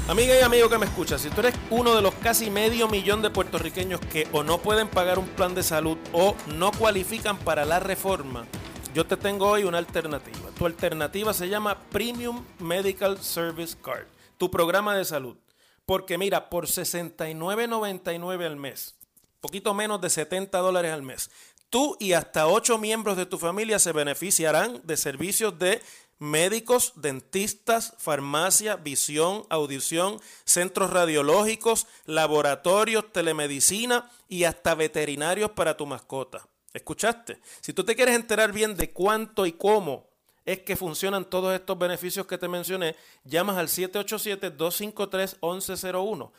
Amiga 0.08 0.40
y 0.40 0.44
amigo 0.44 0.70
que 0.70 0.78
me 0.78 0.86
escucha, 0.86 1.18
si 1.18 1.30
tú 1.32 1.40
eres 1.42 1.56
uno 1.72 1.96
de 1.96 2.04
los 2.04 2.14
casi 2.14 2.52
medio 2.52 2.88
millón 2.88 3.24
de 3.24 3.32
puertorriqueños 3.32 4.00
que 4.02 4.28
o 4.34 4.44
no 4.44 4.60
pueden 4.60 4.88
pagar 4.88 5.18
un 5.18 5.28
plan 5.30 5.56
de 5.56 5.64
salud 5.64 5.98
o 6.14 6.36
no 6.56 6.72
cualifican 6.72 7.38
para 7.40 7.66
la 7.66 7.80
reforma, 7.80 8.46
yo 8.94 9.08
te 9.08 9.18
tengo 9.18 9.48
hoy 9.48 9.64
una 9.64 9.80
alternativa. 9.80 10.47
Tu 10.58 10.66
alternativa 10.66 11.34
se 11.36 11.50
llama 11.50 11.80
Premium 11.92 12.44
Medical 12.58 13.22
Service 13.22 13.78
Card, 13.80 14.08
tu 14.40 14.50
programa 14.50 14.96
de 14.96 15.06
salud. 15.06 15.38
Porque 15.86 16.18
mira, 16.18 16.50
por 16.50 16.66
69.99 16.66 18.44
al 18.44 18.56
mes, 18.56 18.96
poquito 19.40 19.76
menos 19.76 20.02
de 20.02 20.10
70 20.10 20.58
dólares 20.58 20.92
al 20.92 21.04
mes, 21.04 21.30
tú 21.70 21.96
y 22.00 22.14
hasta 22.14 22.48
8 22.48 22.80
miembros 22.80 23.18
de 23.18 23.28
tu 23.28 23.38
familia 23.38 23.78
se 23.78 23.92
beneficiarán 23.92 24.82
de 24.84 24.98
servicios 24.98 25.60
de 25.60 25.80
médicos, 26.18 26.94
dentistas, 26.96 27.94
farmacia, 28.00 28.78
visión, 28.78 29.46
audición, 29.50 30.20
centros 30.44 30.90
radiológicos, 30.90 31.86
laboratorios, 32.06 33.12
telemedicina 33.14 34.10
y 34.28 34.46
hasta 34.46 34.74
veterinarios 34.74 35.52
para 35.52 35.78
tu 35.78 35.86
mascota. 35.86 36.48
¿Escuchaste? 36.74 37.40
Si 37.62 37.74
tú 37.74 37.84
te 37.84 37.96
quieres 37.96 38.16
enterar 38.16 38.54
bien 38.54 38.76
de 38.76 38.92
cuánto 38.92 39.46
y 39.46 39.52
cómo 39.52 40.17
es 40.48 40.62
que 40.62 40.76
funcionan 40.78 41.26
todos 41.26 41.54
estos 41.54 41.78
beneficios 41.78 42.26
que 42.26 42.38
te 42.38 42.48
mencioné, 42.48 42.96
llamas 43.26 43.58
al 43.58 43.68
787-253-1101. 43.68 46.32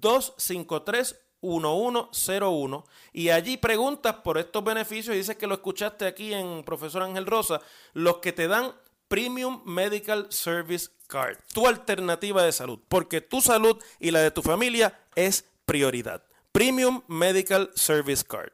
253-1101 0.00 2.84
y 3.12 3.30
allí 3.30 3.56
preguntas 3.56 4.14
por 4.22 4.38
estos 4.38 4.62
beneficios 4.62 5.16
y 5.16 5.18
dices 5.18 5.36
que 5.36 5.48
lo 5.48 5.54
escuchaste 5.54 6.06
aquí 6.06 6.32
en 6.32 6.62
Profesor 6.62 7.02
Ángel 7.02 7.26
Rosa, 7.26 7.60
los 7.92 8.18
que 8.18 8.32
te 8.32 8.46
dan 8.46 8.72
Premium 9.08 9.60
Medical 9.64 10.28
Service 10.30 10.90
Card, 11.08 11.38
tu 11.52 11.66
alternativa 11.66 12.44
de 12.44 12.52
salud, 12.52 12.78
porque 12.88 13.20
tu 13.20 13.40
salud 13.40 13.82
y 13.98 14.12
la 14.12 14.20
de 14.20 14.30
tu 14.30 14.42
familia 14.42 14.96
es 15.16 15.44
prioridad. 15.64 16.22
Premium 16.52 17.02
Medical 17.08 17.72
Service 17.74 18.24
Card. 18.24 18.52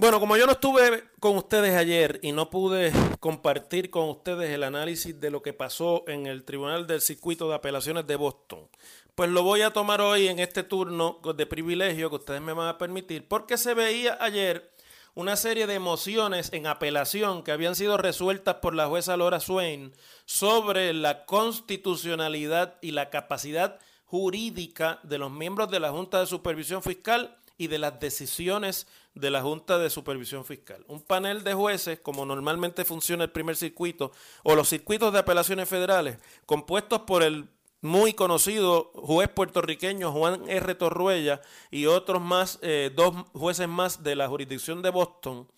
Bueno, 0.00 0.20
como 0.20 0.36
yo 0.36 0.46
no 0.46 0.52
estuve 0.52 1.02
con 1.18 1.36
ustedes 1.36 1.74
ayer 1.74 2.20
y 2.22 2.30
no 2.30 2.50
pude 2.50 2.92
compartir 3.18 3.90
con 3.90 4.08
ustedes 4.08 4.48
el 4.48 4.62
análisis 4.62 5.18
de 5.18 5.28
lo 5.28 5.42
que 5.42 5.52
pasó 5.52 6.04
en 6.06 6.28
el 6.28 6.44
Tribunal 6.44 6.86
del 6.86 7.00
Circuito 7.00 7.48
de 7.48 7.56
Apelaciones 7.56 8.06
de 8.06 8.14
Boston, 8.14 8.68
pues 9.16 9.28
lo 9.28 9.42
voy 9.42 9.62
a 9.62 9.72
tomar 9.72 10.00
hoy 10.00 10.28
en 10.28 10.38
este 10.38 10.62
turno 10.62 11.18
de 11.36 11.46
privilegio 11.46 12.10
que 12.10 12.14
ustedes 12.14 12.40
me 12.40 12.52
van 12.52 12.68
a 12.68 12.78
permitir, 12.78 13.26
porque 13.26 13.58
se 13.58 13.74
veía 13.74 14.16
ayer 14.20 14.70
una 15.16 15.34
serie 15.34 15.66
de 15.66 15.80
mociones 15.80 16.52
en 16.52 16.68
apelación 16.68 17.42
que 17.42 17.50
habían 17.50 17.74
sido 17.74 17.96
resueltas 17.96 18.54
por 18.62 18.76
la 18.76 18.86
jueza 18.86 19.16
Laura 19.16 19.40
Swain 19.40 19.92
sobre 20.26 20.92
la 20.92 21.24
constitucionalidad 21.24 22.78
y 22.82 22.92
la 22.92 23.10
capacidad 23.10 23.80
jurídica 24.04 25.00
de 25.02 25.18
los 25.18 25.32
miembros 25.32 25.72
de 25.72 25.80
la 25.80 25.90
Junta 25.90 26.20
de 26.20 26.26
Supervisión 26.26 26.84
Fiscal 26.84 27.36
y 27.58 27.66
de 27.66 27.78
las 27.78 28.00
decisiones 28.00 28.86
de 29.14 29.30
la 29.30 29.42
Junta 29.42 29.78
de 29.78 29.90
Supervisión 29.90 30.44
Fiscal. 30.44 30.84
Un 30.86 31.02
panel 31.02 31.42
de 31.42 31.54
jueces, 31.54 31.98
como 32.00 32.24
normalmente 32.24 32.84
funciona 32.84 33.24
el 33.24 33.32
primer 33.32 33.56
circuito, 33.56 34.12
o 34.44 34.54
los 34.54 34.68
circuitos 34.68 35.12
de 35.12 35.18
apelaciones 35.18 35.68
federales, 35.68 36.18
compuestos 36.46 37.00
por 37.00 37.22
el 37.22 37.48
muy 37.80 38.12
conocido 38.12 38.90
juez 38.94 39.28
puertorriqueño 39.28 40.12
Juan 40.12 40.48
R. 40.48 40.74
Torruella 40.74 41.40
y 41.70 41.86
otros 41.86 42.22
más, 42.22 42.58
eh, 42.62 42.90
dos 42.94 43.14
jueces 43.32 43.68
más 43.68 44.02
de 44.02 44.16
la 44.16 44.28
jurisdicción 44.28 44.82
de 44.82 44.90
Boston, 44.90 45.48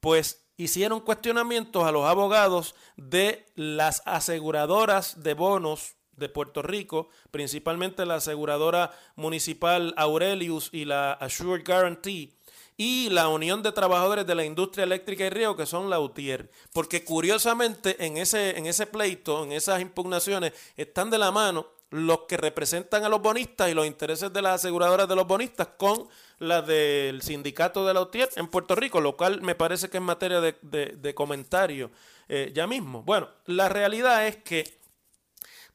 pues 0.00 0.46
hicieron 0.56 1.00
cuestionamientos 1.00 1.84
a 1.84 1.92
los 1.92 2.04
abogados 2.04 2.74
de 2.96 3.46
las 3.54 4.02
aseguradoras 4.04 5.22
de 5.22 5.34
bonos 5.34 5.96
de 6.20 6.28
Puerto 6.28 6.62
Rico, 6.62 7.08
principalmente 7.32 8.06
la 8.06 8.16
aseguradora 8.16 8.92
municipal 9.16 9.92
Aurelius 9.96 10.68
y 10.72 10.84
la 10.84 11.14
Assured 11.14 11.64
Guarantee, 11.66 12.30
y 12.76 13.10
la 13.10 13.28
Unión 13.28 13.62
de 13.62 13.72
Trabajadores 13.72 14.26
de 14.26 14.34
la 14.34 14.42
Industria 14.44 14.84
Eléctrica 14.84 15.26
y 15.26 15.28
Río, 15.28 15.54
que 15.54 15.66
son 15.66 15.90
la 15.90 16.00
UTIER. 16.00 16.50
Porque 16.72 17.04
curiosamente 17.04 18.06
en 18.06 18.16
ese, 18.16 18.56
en 18.56 18.64
ese 18.64 18.86
pleito, 18.86 19.44
en 19.44 19.52
esas 19.52 19.82
impugnaciones, 19.82 20.54
están 20.78 21.10
de 21.10 21.18
la 21.18 21.30
mano 21.30 21.66
los 21.90 22.20
que 22.20 22.38
representan 22.38 23.04
a 23.04 23.10
los 23.10 23.20
bonistas 23.20 23.68
y 23.68 23.74
los 23.74 23.86
intereses 23.86 24.32
de 24.32 24.40
las 24.40 24.54
aseguradoras 24.54 25.06
de 25.08 25.14
los 25.14 25.26
bonistas 25.26 25.68
con 25.76 26.08
la 26.38 26.62
del 26.62 27.20
sindicato 27.20 27.84
de 27.84 27.92
la 27.92 28.00
UTIER 28.00 28.30
en 28.36 28.48
Puerto 28.48 28.74
Rico, 28.74 29.02
lo 29.02 29.14
cual 29.14 29.42
me 29.42 29.54
parece 29.54 29.90
que 29.90 29.98
es 29.98 30.02
materia 30.02 30.40
de, 30.40 31.14
comentario 31.14 31.90
eh, 32.30 32.50
ya 32.54 32.66
mismo. 32.66 33.02
Bueno, 33.02 33.28
la 33.44 33.68
realidad 33.68 34.26
es 34.26 34.36
que 34.36 34.79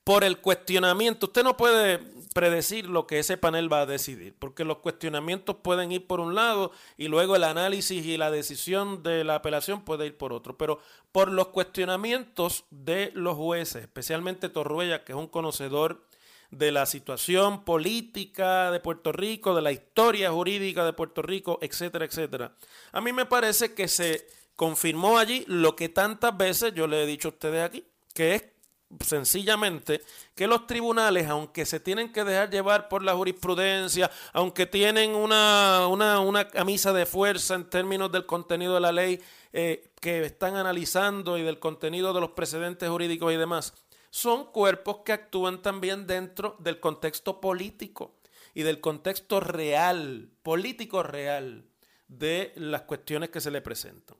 por 0.06 0.24
el 0.24 0.38
cuestionamiento, 0.38 1.26
usted 1.26 1.44
no 1.44 1.58
puede 1.58 1.98
predecir 2.36 2.88
lo 2.88 3.08
que 3.08 3.18
ese 3.18 3.38
panel 3.38 3.74
va 3.74 3.82
a 3.82 3.86
decidir, 3.88 4.36
porque 4.38 4.64
los 4.64 4.78
cuestionamientos 4.78 5.56
pueden 5.64 5.92
ir 5.92 6.06
por 6.06 6.20
un 6.20 6.36
lado 6.36 6.72
y 6.96 7.08
luego 7.08 7.36
el 7.36 7.44
análisis 7.44 8.06
y 8.06 8.16
la 8.16 8.30
decisión 8.30 9.02
de 9.02 9.24
la 9.24 9.36
apelación 9.36 9.84
puede 9.84 10.06
ir 10.06 10.16
por 10.16 10.32
otro, 10.32 10.60
pero 10.60 10.80
por 11.12 11.32
los 11.32 11.48
cuestionamientos 11.48 12.66
de 12.70 13.12
los 13.16 13.36
jueces, 13.36 13.82
especialmente 13.82 14.48
Torruella, 14.48 15.04
que 15.04 15.14
es 15.14 15.18
un 15.18 15.28
conocedor 15.28 16.06
de 16.52 16.72
la 16.72 16.86
situación 16.86 17.66
política 17.66 18.70
de 18.70 18.80
Puerto 18.80 19.12
Rico, 19.12 19.56
de 19.56 19.64
la 19.64 19.72
historia 19.72 20.32
jurídica 20.32 20.86
de 20.86 20.94
Puerto 20.94 21.24
Rico, 21.24 21.58
etcétera, 21.64 22.06
etcétera. 22.06 22.56
A 22.92 23.02
mí 23.02 23.12
me 23.12 23.26
parece 23.26 23.74
que 23.74 23.88
se 23.88 24.28
confirmó 24.56 25.18
allí 25.18 25.46
lo 25.48 25.76
que 25.76 25.90
tantas 25.90 26.38
veces 26.38 26.76
yo 26.76 26.86
le 26.86 27.02
he 27.02 27.08
dicho 27.08 27.30
a 27.30 27.32
ustedes 27.32 27.64
aquí, 27.64 27.88
que 28.14 28.36
es 28.36 28.55
sencillamente 29.04 30.02
que 30.36 30.48
los 30.48 30.68
tribunales, 30.68 31.28
aunque 31.28 31.66
se 31.66 31.80
tienen 31.80 32.12
que 32.12 32.24
dejar 32.24 32.50
llevar 32.50 32.88
por 32.88 33.04
la 33.04 33.16
jurisprudencia, 33.16 34.12
aunque 34.34 34.66
tienen 34.66 35.16
una, 35.16 35.88
una, 35.88 36.48
camisa 36.48 36.94
de 36.94 37.06
fuerza 37.06 37.56
en 37.56 37.70
términos 37.70 38.12
del 38.12 38.26
contenido 38.26 38.74
de 38.74 38.80
la 38.80 38.92
ley 38.92 39.22
eh, 39.54 39.92
que 40.00 40.26
están 40.26 40.56
analizando 40.56 41.38
y 41.38 41.44
del 41.44 41.60
contenido 41.60 42.14
de 42.14 42.22
los 42.22 42.32
precedentes 42.32 42.90
jurídicos 42.90 43.34
y 43.34 43.38
demás, 43.38 43.74
son 44.10 44.46
cuerpos 44.46 45.00
que 45.06 45.14
actúan 45.14 45.62
también 45.62 46.08
dentro 46.08 46.56
del 46.60 46.80
contexto 46.80 47.42
político 47.42 48.16
y 48.54 48.64
del 48.64 48.80
contexto 48.80 49.40
real, 49.42 50.30
político 50.42 51.04
real, 51.04 51.66
de 52.08 52.54
las 52.56 52.84
cuestiones 52.84 53.30
que 53.30 53.42
se 53.42 53.52
le 53.52 53.62
presentan. 53.62 54.18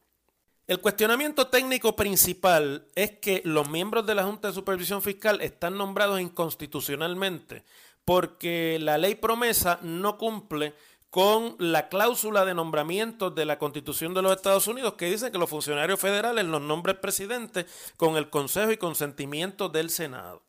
El 0.68 0.82
cuestionamiento 0.82 1.46
técnico 1.48 1.96
principal 1.96 2.88
es 2.96 3.12
que 3.20 3.44
los 3.46 3.70
miembros 3.70 4.08
de 4.08 4.16
la 4.16 4.24
Junta 4.24 4.48
de 4.48 4.54
Supervisión 4.56 5.04
Fiscal 5.04 5.40
están 5.42 5.78
nombrados 5.78 6.20
inconstitucionalmente 6.20 7.64
porque 8.04 8.80
la 8.82 8.98
ley 8.98 9.14
promesa 9.14 9.78
no 9.84 10.18
cumple 10.18 10.74
con 11.12 11.56
la 11.60 11.88
cláusula 11.88 12.46
de 12.46 12.56
nombramiento 12.56 13.30
de 13.30 13.46
la 13.46 13.60
Constitución 13.60 14.16
de 14.16 14.24
los 14.24 14.36
Estados 14.36 14.68
Unidos 14.68 14.96
que 14.96 15.06
dice 15.06 15.32
que 15.32 15.38
los 15.38 15.52
funcionarios 15.52 16.00
federales 16.00 16.46
los 16.46 16.62
nombra 16.62 16.94
el 16.94 17.00
presidente 17.00 17.68
con 17.96 18.18
el 18.18 18.32
consejo 18.32 18.72
y 18.72 18.78
consentimiento 18.78 19.70
del 19.70 19.92
Senado. 19.92 20.45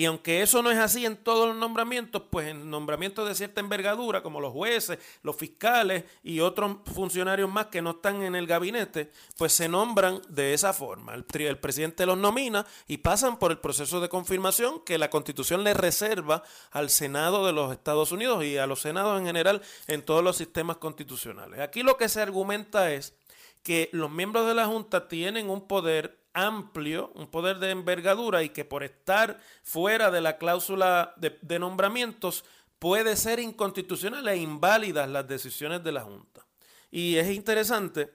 Y 0.00 0.06
aunque 0.06 0.40
eso 0.40 0.62
no 0.62 0.70
es 0.70 0.78
así 0.78 1.04
en 1.04 1.18
todos 1.18 1.46
los 1.46 1.56
nombramientos, 1.58 2.22
pues 2.30 2.48
en 2.48 2.70
nombramientos 2.70 3.28
de 3.28 3.34
cierta 3.34 3.60
envergadura, 3.60 4.22
como 4.22 4.40
los 4.40 4.50
jueces, 4.50 4.98
los 5.22 5.36
fiscales 5.36 6.04
y 6.22 6.40
otros 6.40 6.78
funcionarios 6.94 7.50
más 7.50 7.66
que 7.66 7.82
no 7.82 7.90
están 7.90 8.22
en 8.22 8.34
el 8.34 8.46
gabinete, 8.46 9.12
pues 9.36 9.52
se 9.52 9.68
nombran 9.68 10.22
de 10.30 10.54
esa 10.54 10.72
forma. 10.72 11.12
El, 11.12 11.58
presidente 11.58 12.06
los 12.06 12.16
nomina 12.16 12.64
y 12.88 12.96
pasan 12.96 13.38
por 13.38 13.50
el 13.50 13.58
proceso 13.58 14.00
de 14.00 14.08
confirmación 14.08 14.80
que 14.86 14.96
la 14.96 15.10
constitución 15.10 15.64
le 15.64 15.74
reserva 15.74 16.44
al 16.70 16.88
Senado 16.88 17.44
de 17.44 17.52
los 17.52 17.70
Estados 17.70 18.10
Unidos 18.10 18.42
y 18.42 18.56
a 18.56 18.66
los 18.66 18.80
senados 18.80 19.20
en 19.20 19.26
general 19.26 19.60
en 19.86 20.02
todos 20.02 20.24
los 20.24 20.38
sistemas 20.38 20.78
constitucionales. 20.78 21.60
Aquí 21.60 21.82
lo 21.82 21.98
que 21.98 22.08
se 22.08 22.22
argumenta 22.22 22.90
es 22.90 23.12
que 23.62 23.90
los 23.92 24.10
miembros 24.10 24.46
de 24.46 24.54
la 24.54 24.64
Junta 24.64 25.08
tienen 25.08 25.50
un 25.50 25.68
poder 25.68 26.19
amplio, 26.32 27.12
un 27.14 27.28
poder 27.28 27.58
de 27.58 27.70
envergadura 27.70 28.42
y 28.42 28.50
que 28.50 28.64
por 28.64 28.82
estar 28.82 29.38
fuera 29.62 30.10
de 30.10 30.20
la 30.20 30.38
cláusula 30.38 31.14
de, 31.16 31.58
nombramientos 31.58 32.44
puede 32.78 33.16
ser 33.16 33.40
inconstitucional 33.40 34.26
e 34.28 34.36
inválidas 34.36 35.08
las 35.08 35.26
decisiones 35.26 35.82
de 35.84 35.92
la 35.92 36.02
Junta. 36.02 36.46
Y 36.90 37.16
es 37.16 37.30
interesante 37.30 38.10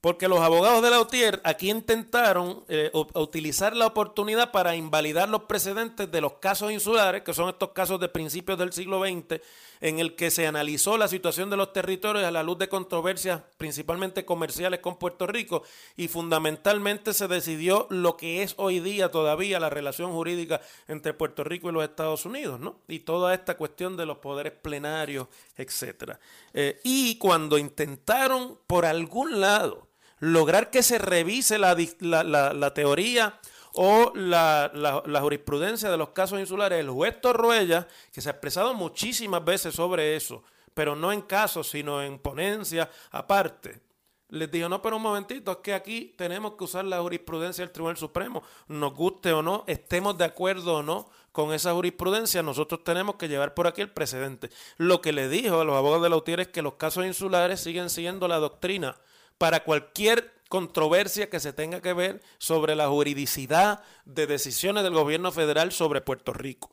porque 0.00 0.28
los 0.28 0.40
abogados 0.40 0.82
de 0.82 0.90
la 0.90 1.00
UTIER 1.00 1.40
aquí 1.44 1.70
intentaron 1.70 2.62
eh, 2.68 2.90
utilizar 3.14 3.74
la 3.74 3.86
oportunidad 3.86 4.50
para 4.50 4.76
invalidar 4.76 5.30
los 5.30 5.44
precedentes 5.44 6.10
de 6.10 6.20
los 6.20 6.34
casos 6.34 6.70
insulares, 6.70 7.22
que 7.22 7.32
son 7.32 7.48
estos 7.48 7.70
casos 7.70 7.98
de 7.98 8.10
principios 8.10 8.58
del 8.58 8.74
siglo 8.74 9.00
XX, 9.00 9.40
en 9.84 9.98
el 9.98 10.16
que 10.16 10.30
se 10.30 10.46
analizó 10.46 10.96
la 10.96 11.08
situación 11.08 11.50
de 11.50 11.58
los 11.58 11.74
territorios 11.74 12.24
a 12.24 12.30
la 12.30 12.42
luz 12.42 12.56
de 12.56 12.70
controversias 12.70 13.42
principalmente 13.58 14.24
comerciales 14.24 14.80
con 14.80 14.98
Puerto 14.98 15.26
Rico 15.26 15.62
y 15.94 16.08
fundamentalmente 16.08 17.12
se 17.12 17.28
decidió 17.28 17.86
lo 17.90 18.16
que 18.16 18.42
es 18.42 18.54
hoy 18.56 18.80
día 18.80 19.10
todavía 19.10 19.60
la 19.60 19.68
relación 19.68 20.10
jurídica 20.12 20.62
entre 20.88 21.12
Puerto 21.12 21.44
Rico 21.44 21.68
y 21.68 21.74
los 21.74 21.84
Estados 21.84 22.24
Unidos, 22.24 22.60
¿no? 22.60 22.80
Y 22.88 23.00
toda 23.00 23.34
esta 23.34 23.58
cuestión 23.58 23.94
de 23.98 24.06
los 24.06 24.16
poderes 24.18 24.54
plenarios, 24.54 25.28
etcétera. 25.54 26.18
Eh, 26.54 26.80
y 26.82 27.18
cuando 27.18 27.58
intentaron 27.58 28.58
por 28.66 28.86
algún 28.86 29.38
lado 29.38 29.88
lograr 30.18 30.70
que 30.70 30.82
se 30.82 30.98
revise 30.98 31.58
la, 31.58 32.72
teoría 32.72 33.38
o 33.76 34.12
la, 34.14 34.70
la, 34.72 35.20
jurisprudencia 35.20 35.90
de 35.90 35.96
los 35.96 36.10
casos 36.10 36.38
insulares, 36.38 36.78
el 36.78 36.90
juez 36.90 37.20
Torruella, 37.20 37.88
que 38.12 38.20
se 38.20 38.28
ha 38.28 38.32
expresado 38.32 38.72
muchísimas 38.72 39.44
veces 39.44 39.74
sobre 39.74 40.14
eso, 40.14 40.44
pero 40.74 40.94
no 40.94 41.12
en 41.12 41.22
casos, 41.22 41.68
sino 41.70 42.00
en 42.00 42.18
ponencia 42.20 42.88
aparte, 43.10 43.80
les 44.28 44.50
dijo, 44.50 44.68
no, 44.68 44.80
pero 44.80 44.96
un 44.96 45.02
momentito, 45.02 45.50
es 45.50 45.58
que 45.58 45.74
aquí 45.74 46.14
tenemos 46.16 46.54
que 46.54 46.64
usar 46.64 46.84
la 46.84 47.00
jurisprudencia 47.00 47.64
del 47.64 47.72
Tribunal 47.72 47.96
Supremo, 47.96 48.44
nos 48.68 48.94
guste 48.94 49.32
o 49.32 49.42
no, 49.42 49.64
estemos 49.66 50.16
de 50.18 50.24
acuerdo 50.24 50.76
o 50.76 50.82
no 50.82 51.08
con 51.32 51.52
esa 51.52 51.72
jurisprudencia, 51.72 52.44
nosotros 52.44 52.84
tenemos 52.84 53.16
que 53.16 53.26
llevar 53.26 53.54
por 53.54 53.66
aquí 53.66 53.80
el 53.80 53.90
precedente. 53.90 54.50
Lo 54.76 55.00
que 55.00 55.12
le 55.12 55.28
dijo 55.28 55.60
a 55.60 55.64
los 55.64 55.76
abogados 55.76 56.04
de 56.04 56.10
la 56.10 56.16
UTIER 56.16 56.40
es 56.40 56.48
que 56.48 56.62
los 56.62 56.74
casos 56.74 57.06
insulares 57.06 57.60
siguen 57.60 57.90
siendo 57.90 58.28
la 58.28 58.38
doctrina 58.38 58.96
para 59.36 59.64
cualquier 59.64 60.32
controversia 60.54 61.28
que 61.28 61.40
se 61.40 61.52
tenga 61.52 61.82
que 61.82 61.92
ver 61.92 62.22
sobre 62.38 62.76
la 62.76 62.86
juridicidad 62.86 63.82
de 64.04 64.28
decisiones 64.28 64.84
del 64.84 64.94
gobierno 64.94 65.32
federal 65.32 65.72
sobre 65.72 66.00
Puerto 66.00 66.32
Rico. 66.32 66.70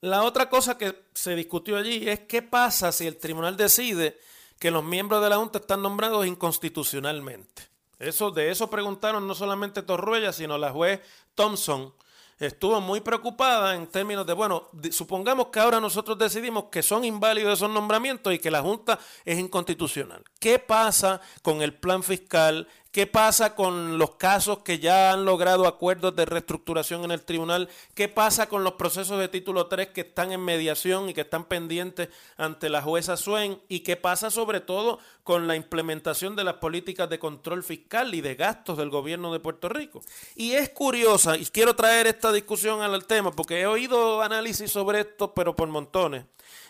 La 0.00 0.22
otra 0.22 0.48
cosa 0.48 0.78
que 0.78 1.04
se 1.12 1.36
discutió 1.36 1.76
allí 1.76 2.08
es 2.08 2.20
qué 2.20 2.40
pasa 2.40 2.92
si 2.92 3.06
el 3.06 3.18
tribunal 3.18 3.58
decide 3.58 4.18
que 4.58 4.70
los 4.70 4.82
miembros 4.82 5.22
de 5.22 5.28
la 5.28 5.36
Junta 5.36 5.58
están 5.58 5.82
nombrados 5.82 6.26
inconstitucionalmente. 6.26 7.68
Eso, 7.98 8.30
de 8.30 8.50
eso 8.50 8.70
preguntaron 8.70 9.28
no 9.28 9.34
solamente 9.34 9.82
Torruella, 9.82 10.32
sino 10.32 10.56
la 10.56 10.70
juez 10.70 11.02
Thompson. 11.34 11.92
Estuvo 12.38 12.80
muy 12.80 13.00
preocupada 13.00 13.74
en 13.74 13.86
términos 13.86 14.26
de, 14.26 14.32
bueno, 14.32 14.70
supongamos 14.90 15.48
que 15.48 15.60
ahora 15.60 15.78
nosotros 15.78 16.18
decidimos 16.18 16.64
que 16.64 16.82
son 16.82 17.04
inválidos 17.04 17.58
esos 17.58 17.70
nombramientos 17.70 18.32
y 18.32 18.38
que 18.38 18.50
la 18.50 18.62
Junta 18.62 18.98
es 19.26 19.38
inconstitucional. 19.38 20.24
¿Qué 20.40 20.58
pasa 20.58 21.20
con 21.42 21.62
el 21.62 21.74
plan 21.74 22.02
fiscal? 22.02 22.66
¿Qué 22.94 23.08
pasa 23.08 23.56
con 23.56 23.98
los 23.98 24.14
casos 24.14 24.60
que 24.60 24.78
ya 24.78 25.12
han 25.12 25.24
logrado 25.24 25.66
acuerdos 25.66 26.14
de 26.14 26.26
reestructuración 26.26 27.02
en 27.02 27.10
el 27.10 27.24
tribunal? 27.24 27.68
¿Qué 27.92 28.08
pasa 28.08 28.48
con 28.48 28.62
los 28.62 28.74
procesos 28.74 29.18
de 29.18 29.26
título 29.26 29.66
3 29.66 29.88
que 29.88 30.02
están 30.02 30.30
en 30.30 30.40
mediación 30.40 31.08
y 31.08 31.12
que 31.12 31.22
están 31.22 31.46
pendientes 31.46 32.10
ante 32.36 32.68
la 32.68 32.82
jueza 32.82 33.16
Suen? 33.16 33.60
¿Y 33.68 33.80
qué 33.80 33.96
pasa 33.96 34.30
sobre 34.30 34.60
todo 34.60 35.00
con 35.24 35.48
la 35.48 35.56
implementación 35.56 36.36
de 36.36 36.44
las 36.44 36.54
políticas 36.54 37.10
de 37.10 37.18
control 37.18 37.64
fiscal 37.64 38.14
y 38.14 38.20
de 38.20 38.36
gastos 38.36 38.78
del 38.78 38.90
gobierno 38.90 39.32
de 39.32 39.40
Puerto 39.40 39.68
Rico? 39.68 40.00
Y 40.36 40.52
es 40.52 40.68
curiosa, 40.68 41.36
y 41.36 41.46
quiero 41.46 41.74
traer 41.74 42.06
esta 42.06 42.30
discusión 42.30 42.80
al 42.80 43.06
tema, 43.06 43.32
porque 43.32 43.60
he 43.60 43.66
oído 43.66 44.22
análisis 44.22 44.70
sobre 44.70 45.00
esto, 45.00 45.34
pero 45.34 45.56
por 45.56 45.66
montones. 45.66 46.26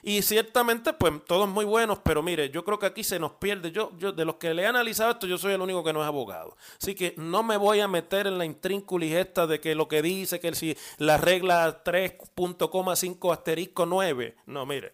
Y 0.06 0.20
ciertamente, 0.20 0.92
pues 0.92 1.14
todos 1.26 1.48
muy 1.48 1.64
buenos, 1.64 1.98
pero 2.04 2.22
mire, 2.22 2.50
yo 2.50 2.62
creo 2.62 2.78
que 2.78 2.84
aquí 2.84 3.02
se 3.02 3.18
nos 3.18 3.32
pierde. 3.32 3.72
Yo, 3.72 3.90
yo 3.96 4.12
de 4.12 4.26
los 4.26 4.34
que 4.34 4.52
le 4.52 4.60
he 4.60 4.66
analizado 4.66 5.12
esto, 5.12 5.26
yo 5.26 5.38
soy 5.38 5.54
el 5.54 5.62
único 5.62 5.82
que 5.82 5.94
no 5.94 6.02
es 6.02 6.06
abogado. 6.06 6.58
Así 6.78 6.94
que 6.94 7.14
no 7.16 7.42
me 7.42 7.56
voy 7.56 7.80
a 7.80 7.88
meter 7.88 8.26
en 8.26 8.36
la 8.36 8.44
intrínculis 8.44 9.14
esta 9.14 9.46
de 9.46 9.60
que 9.60 9.74
lo 9.74 9.88
que 9.88 10.02
dice 10.02 10.40
que 10.40 10.54
si 10.54 10.76
la 10.98 11.16
regla 11.16 11.82
3.5 11.82 13.32
asterisco 13.32 13.86
9. 13.86 14.36
No, 14.44 14.66
mire. 14.66 14.92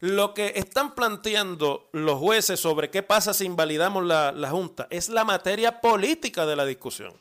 Lo 0.00 0.34
que 0.34 0.54
están 0.56 0.96
planteando 0.96 1.88
los 1.92 2.18
jueces 2.18 2.58
sobre 2.58 2.90
qué 2.90 3.04
pasa 3.04 3.34
si 3.34 3.44
invalidamos 3.44 4.04
la, 4.04 4.32
la 4.32 4.50
Junta 4.50 4.88
es 4.90 5.08
la 5.08 5.22
materia 5.22 5.80
política 5.80 6.46
de 6.46 6.56
la 6.56 6.64
discusión. 6.64 7.14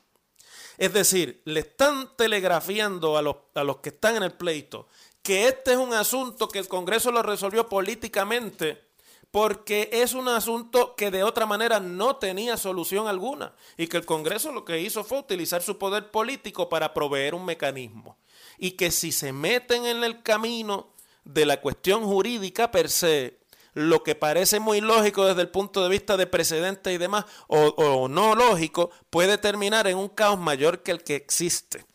Es 0.78 0.93
decir, 0.93 1.41
le 1.45 1.62
están 1.62 2.15
telegrafiando 2.15 3.17
a 3.17 3.21
los, 3.21 3.36
a 3.56 3.63
los 3.63 3.78
que 3.78 3.89
están 3.89 4.15
en 4.15 4.23
el 4.23 4.34
pleito 4.34 4.88
que 5.28 5.50
este 5.50 5.74
es 5.74 5.78
un 5.78 5.94
asunto 5.94 6.48
que 6.48 6.60
el 6.60 6.70
Congreso 6.70 7.12
lo 7.12 7.22
resolvió 7.22 7.68
políticamente 7.68 8.82
porque 9.30 9.90
es 9.92 10.13
un 10.13 10.30
asunto 10.30 10.96
que 10.96 11.12
de 11.12 11.26
otra 11.26 11.46
manera 11.46 11.82
no 11.82 12.16
tenía 12.16 12.56
solución 12.56 13.10
alguna 13.10 13.54
y 13.76 13.88
que 13.88 13.98
el 13.98 14.06
Congreso 14.06 14.54
lo 14.54 14.63
que 14.63 14.80
hizo 14.80 15.04
fue 15.04 15.20
utilizar 15.20 15.62
su 15.62 15.78
poder 15.78 16.12
político 16.12 16.70
para 16.70 16.94
proveer 16.94 17.36
un 17.36 17.44
mecanismo 17.44 18.16
y 18.58 18.72
que 18.72 18.90
si 18.90 19.12
se 19.12 19.34
meten 19.34 19.86
en 19.86 20.06
el 20.06 20.24
camino 20.24 20.94
de 21.26 21.46
la 21.46 21.60
cuestión 21.60 22.06
jurídica 22.06 22.72
per 22.72 22.90
se, 22.90 23.38
lo 23.74 24.04
que 24.04 24.16
parece 24.16 24.62
muy 24.62 24.80
lógico 24.80 25.26
desde 25.26 25.42
el 25.42 25.50
punto 25.50 25.84
de 25.84 25.90
vista 25.90 26.16
de 26.16 26.28
precedentes 26.28 26.96
y 26.96 26.98
demás, 26.98 27.26
o, 27.48 28.08
no 28.08 28.34
lógico, 28.34 28.92
puede 29.10 29.38
terminar 29.38 29.88
en 29.88 29.98
un 29.98 30.08
caos 30.08 30.40
mayor 30.40 30.84
que 30.84 30.92
el 30.92 31.04
que 31.04 31.16
existe. 31.16 31.86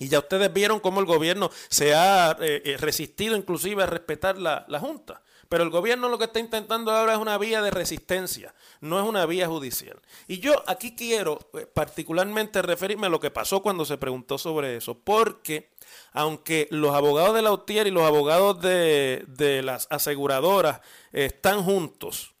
Y 0.00 0.08
ya 0.08 0.18
ustedes 0.18 0.50
vieron 0.52 0.80
cómo 0.80 0.98
el 0.98 1.06
gobierno 1.06 1.50
se 1.68 1.94
ha 1.94 2.36
eh, 2.40 2.62
eh, 2.64 2.76
resistido 2.78 3.36
inclusive 3.36 3.82
a 3.82 3.86
respetar 3.86 4.38
la, 4.38 4.64
la, 4.66 4.80
Junta. 4.80 5.22
Pero 5.50 5.62
el 5.62 5.68
gobierno 5.68 6.08
lo 6.08 6.16
que 6.16 6.24
está 6.24 6.40
intentando 6.40 6.90
ahora 6.90 7.12
es 7.12 7.18
una 7.18 7.36
vía 7.36 7.60
de 7.60 7.70
resistencia, 7.70 8.54
no 8.80 8.98
es 8.98 9.06
una 9.06 9.26
vía 9.26 9.46
judicial. 9.46 10.00
Y 10.26 10.38
yo 10.38 10.62
aquí 10.66 10.96
quiero 10.96 11.38
eh, 11.52 11.66
particularmente 11.66 12.62
referirme 12.62 13.08
a 13.08 13.10
lo 13.10 13.20
que 13.20 13.30
pasó 13.30 13.60
cuando 13.60 13.84
se 13.84 13.98
preguntó 13.98 14.38
sobre 14.38 14.76
eso, 14.76 14.98
porque 14.98 15.70
aunque 16.12 16.66
los 16.70 16.94
abogados 16.94 17.34
de 17.34 17.42
la 17.42 17.52
UTIER 17.52 17.88
y 17.88 17.90
los 17.90 18.04
abogados 18.04 18.60
de, 18.62 19.24
de 19.28 19.62
las 19.62 19.86
aseguradoras 19.90 20.80
están 21.12 21.62
juntos, 21.62 22.32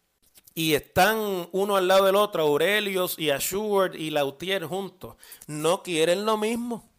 y 0.54 0.74
están 0.74 1.48
uno 1.52 1.76
al 1.76 1.88
lado 1.88 2.06
del 2.06 2.16
otro, 2.16 2.42
Aurelius 2.42 3.18
y 3.18 3.30
Assured 3.30 3.94
y 3.94 4.10
Lautier 4.10 4.64
juntos, 4.64 5.16
no 5.46 5.82
quieren 5.82 6.24
lo 6.24 6.36
mismo. 6.36 6.89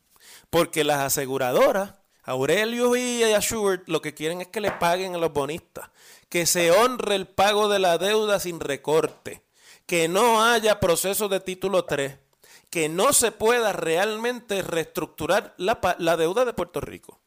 Porque 0.51 0.83
las 0.83 0.99
aseguradoras, 0.99 1.93
Aurelio 2.23 2.95
y 2.95 3.23
Assured, 3.23 3.79
lo 3.87 4.01
que 4.01 4.13
quieren 4.13 4.41
es 4.41 4.47
que 4.47 4.61
le 4.61 4.71
paguen 4.71 5.15
a 5.15 5.17
los 5.17 5.33
bonistas, 5.33 5.89
que 6.29 6.45
se 6.45 6.71
honre 6.71 7.15
el 7.15 7.27
pago 7.27 7.69
de 7.69 7.79
la 7.79 7.97
deuda 7.97 8.39
sin 8.39 8.59
recorte, 8.59 9.41
que 9.85 10.07
no 10.07 10.43
haya 10.43 10.79
proceso 10.79 11.29
de 11.29 11.39
título 11.39 11.85
3, 11.85 12.17
que 12.69 12.89
no 12.89 13.13
se 13.13 13.31
pueda 13.31 13.71
realmente 13.73 14.61
reestructurar 14.61 15.55
la, 15.57 15.79
la 15.97 16.17
deuda 16.17 16.45
de 16.45 16.53
Puerto 16.53 16.81
Rico. 16.81 17.17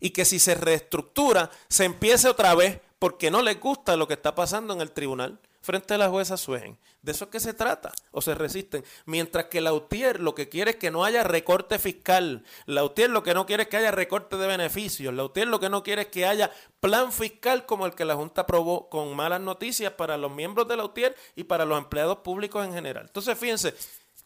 Y 0.00 0.10
que 0.10 0.24
si 0.24 0.40
se 0.40 0.56
reestructura, 0.56 1.50
se 1.68 1.84
empiece 1.84 2.28
otra 2.28 2.54
vez 2.54 2.80
porque 2.98 3.30
no 3.30 3.42
les 3.42 3.58
gusta 3.58 3.96
lo 3.96 4.06
que 4.08 4.14
está 4.14 4.34
pasando 4.34 4.74
en 4.74 4.80
el 4.80 4.90
tribunal 4.90 5.40
frente 5.62 5.94
a 5.94 5.98
la 5.98 6.10
jueza 6.10 6.36
Suen. 6.36 6.76
De 7.00 7.12
eso 7.12 7.24
es 7.24 7.30
que 7.30 7.40
se 7.40 7.54
trata, 7.54 7.92
o 8.10 8.20
se 8.20 8.34
resisten. 8.34 8.84
Mientras 9.06 9.46
que 9.46 9.60
la 9.60 9.72
UTIER 9.72 10.20
lo 10.20 10.34
que 10.34 10.48
quiere 10.48 10.72
es 10.72 10.76
que 10.76 10.90
no 10.90 11.04
haya 11.04 11.24
recorte 11.24 11.78
fiscal. 11.78 12.44
La 12.66 12.84
UTIER 12.84 13.10
lo 13.10 13.22
que 13.22 13.34
no 13.34 13.46
quiere 13.46 13.64
es 13.64 13.68
que 13.68 13.76
haya 13.76 13.90
recorte 13.90 14.36
de 14.36 14.46
beneficios. 14.46 15.12
La 15.14 15.24
UTIER 15.24 15.48
lo 15.48 15.58
que 15.58 15.68
no 15.68 15.82
quiere 15.82 16.02
es 16.02 16.08
que 16.08 16.26
haya 16.26 16.52
plan 16.80 17.12
fiscal 17.12 17.66
como 17.66 17.86
el 17.86 17.94
que 17.94 18.04
la 18.04 18.14
Junta 18.14 18.42
aprobó 18.42 18.88
con 18.88 19.16
malas 19.16 19.40
noticias 19.40 19.92
para 19.94 20.16
los 20.16 20.30
miembros 20.30 20.68
de 20.68 20.76
la 20.76 20.84
UTIER 20.84 21.16
y 21.34 21.44
para 21.44 21.64
los 21.64 21.78
empleados 21.78 22.18
públicos 22.18 22.64
en 22.64 22.72
general. 22.72 23.06
Entonces, 23.06 23.36
fíjense, 23.38 23.74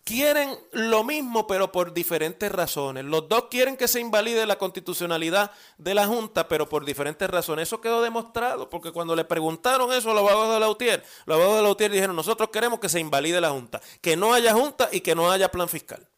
quieren 0.07 0.57
lo 0.71 1.03
mismo, 1.03 1.49
pero 1.49 1.73
por 1.73 1.93
diferentes 1.93 2.51
razones. 2.51 3.05
Los 3.05 3.29
dos 3.29 3.49
quieren 3.51 3.77
que 3.77 3.89
se 3.89 3.99
invalide 3.99 4.47
la 4.47 4.57
constitucionalidad 4.57 5.51
de 5.79 5.95
la 5.95 6.07
Junta, 6.07 6.47
pero 6.47 6.69
por 6.69 6.85
diferentes 6.85 7.29
razones. 7.29 7.69
Eso 7.69 7.81
quedó 7.81 8.01
demostrado, 8.01 8.71
porque 8.71 8.93
cuando 8.93 9.17
le 9.17 9.25
preguntaron 9.25 9.93
eso 9.93 10.13
a 10.13 10.15
los 10.15 10.23
abogados 10.23 10.55
de 10.55 10.61
la 10.61 10.71
UTIER, 10.71 11.05
los 11.27 11.35
abogados 11.35 11.57
de 11.59 11.63
la 11.65 11.71
UTIER 11.71 11.91
dijeron, 11.91 12.15
nosotros 12.15 12.51
queremos 12.51 12.79
que 12.79 12.89
se 12.89 13.01
invalide 13.01 13.41
la 13.41 13.51
Junta, 13.51 13.83
que 14.01 14.17
no 14.17 14.33
haya 14.33 14.55
Junta 14.55 14.89
y 14.93 15.01
que 15.01 15.17
no 15.17 15.31
haya 15.31 15.51
plan 15.51 15.69
fiscal. 15.69 16.09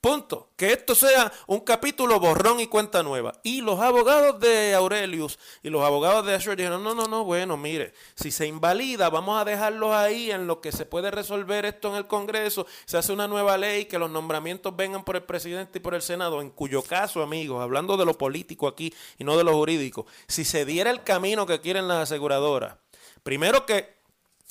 Punto. 0.00 0.50
Que 0.56 0.72
esto 0.72 0.94
sea 0.94 1.32
un 1.48 1.60
capítulo 1.60 2.20
borrón 2.20 2.60
y 2.60 2.68
cuenta 2.68 3.02
nueva. 3.02 3.32
Y 3.42 3.62
los 3.62 3.80
abogados 3.80 4.38
de 4.38 4.74
Aurelius 4.74 5.40
y 5.60 5.70
los 5.70 5.82
abogados 5.82 6.24
de 6.24 6.36
Asher 6.36 6.56
dijeron, 6.56 6.84
no, 6.84 6.94
no, 6.94 7.08
no, 7.08 7.24
bueno, 7.24 7.56
mire, 7.56 7.92
si 8.14 8.30
se 8.30 8.46
invalida, 8.46 9.10
vamos 9.10 9.40
a 9.40 9.44
dejarlos 9.44 9.90
ahí 9.90 10.30
en 10.30 10.46
lo 10.46 10.60
que 10.60 10.70
se 10.70 10.86
puede 10.86 11.10
resolver 11.10 11.64
esto 11.64 11.88
en 11.88 11.96
el 11.96 12.06
Congreso. 12.06 12.66
Se 12.84 12.96
hace 12.96 13.12
una 13.12 13.26
nueva 13.26 13.58
ley 13.58 13.86
que 13.86 13.98
los 13.98 14.10
nombramientos 14.10 14.76
vengan 14.76 15.04
por 15.04 15.16
el 15.16 15.24
presidente 15.24 15.78
y 15.78 15.82
por 15.82 15.94
el 15.94 16.02
Senado, 16.02 16.40
en 16.40 16.50
cuyo 16.50 16.82
caso, 16.82 17.20
amigos, 17.20 17.60
hablando 17.60 17.96
de 17.96 18.04
lo 18.04 18.16
político 18.16 18.68
aquí 18.68 18.94
y 19.18 19.24
no 19.24 19.36
de 19.36 19.42
lo 19.42 19.54
jurídico, 19.54 20.06
si 20.28 20.44
se 20.44 20.64
diera 20.64 20.92
el 20.92 21.02
camino 21.02 21.44
que 21.44 21.60
quieren 21.60 21.88
las 21.88 22.04
aseguradoras, 22.04 22.76
primero 23.24 23.66
que 23.66 23.96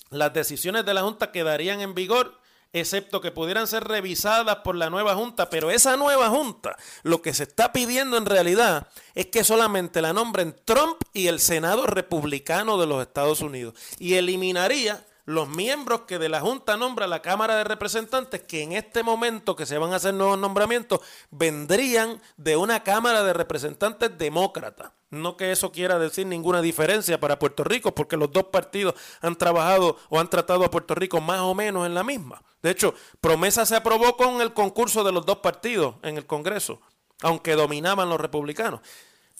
las 0.09 0.33
decisiones 0.33 0.85
de 0.85 0.93
la 0.93 1.03
Junta 1.03 1.31
quedarían 1.31 1.79
en 1.79 1.93
vigor 1.93 2.37
excepto 2.73 3.21
que 3.21 3.31
pudieran 3.31 3.67
ser 3.67 3.83
revisadas 3.83 4.57
por 4.57 4.75
la 4.75 4.89
nueva 4.89 5.15
Junta, 5.15 5.49
pero 5.49 5.71
esa 5.71 5.97
nueva 5.97 6.29
Junta 6.29 6.77
lo 7.03 7.21
que 7.21 7.33
se 7.33 7.43
está 7.43 7.71
pidiendo 7.71 8.17
en 8.17 8.25
realidad 8.25 8.87
es 9.15 9.27
que 9.27 9.43
solamente 9.43 10.01
la 10.01 10.13
nombren 10.13 10.55
Trump 10.65 10.97
y 11.13 11.27
el 11.27 11.39
Senado 11.39 11.85
republicano 11.85 12.77
de 12.77 12.87
los 12.87 13.01
Estados 13.01 13.41
Unidos 13.41 13.75
y 13.99 14.15
eliminaría 14.15 15.05
los 15.27 15.49
miembros 15.49 16.01
que 16.07 16.19
de 16.19 16.29
la 16.29 16.39
Junta 16.39 16.77
nombra 16.77 17.05
la 17.05 17.21
Cámara 17.21 17.57
de 17.57 17.65
Representantes, 17.65 18.41
que 18.43 18.63
en 18.63 18.71
este 18.71 19.03
momento 19.03 19.57
que 19.57 19.65
se 19.65 19.77
van 19.77 19.91
a 19.91 19.97
hacer 19.97 20.13
nuevos 20.13 20.39
nombramientos, 20.39 21.01
vendrían 21.31 22.21
de 22.37 22.55
una 22.55 22.81
Cámara 22.81 23.23
de 23.23 23.33
Representantes 23.33 24.17
demócrata. 24.17 24.93
No 25.09 25.37
que 25.37 25.51
eso 25.51 25.71
quiera 25.71 25.99
decir 25.99 26.27
ninguna 26.27 26.61
diferencia 26.61 27.19
para 27.19 27.39
Puerto 27.39 27.63
Rico, 27.63 27.95
porque 27.95 28.17
los 28.17 28.31
dos 28.31 28.45
partidos 28.45 28.95
han 29.21 29.37
trabajado 29.37 29.97
o 30.09 30.19
han 30.19 30.29
tratado 30.29 30.65
a 30.65 30.71
Puerto 30.71 30.95
Rico 30.95 31.21
más 31.21 31.39
o 31.39 31.55
menos 31.55 31.85
en 31.85 31.93
la 31.93 32.03
misma. 32.03 32.43
De 32.61 32.71
hecho, 32.71 32.93
promesa 33.21 33.65
se 33.65 33.75
aprobó 33.75 34.17
con 34.17 34.41
el 34.41 34.53
concurso 34.53 35.03
de 35.03 35.13
los 35.13 35.25
dos 35.25 35.37
partidos 35.37 35.95
en 36.03 36.17
el 36.17 36.25
Congreso, 36.25 36.81
aunque 37.21 37.53
dominaban 37.53 38.09
los 38.09 38.19
republicanos. 38.19 38.81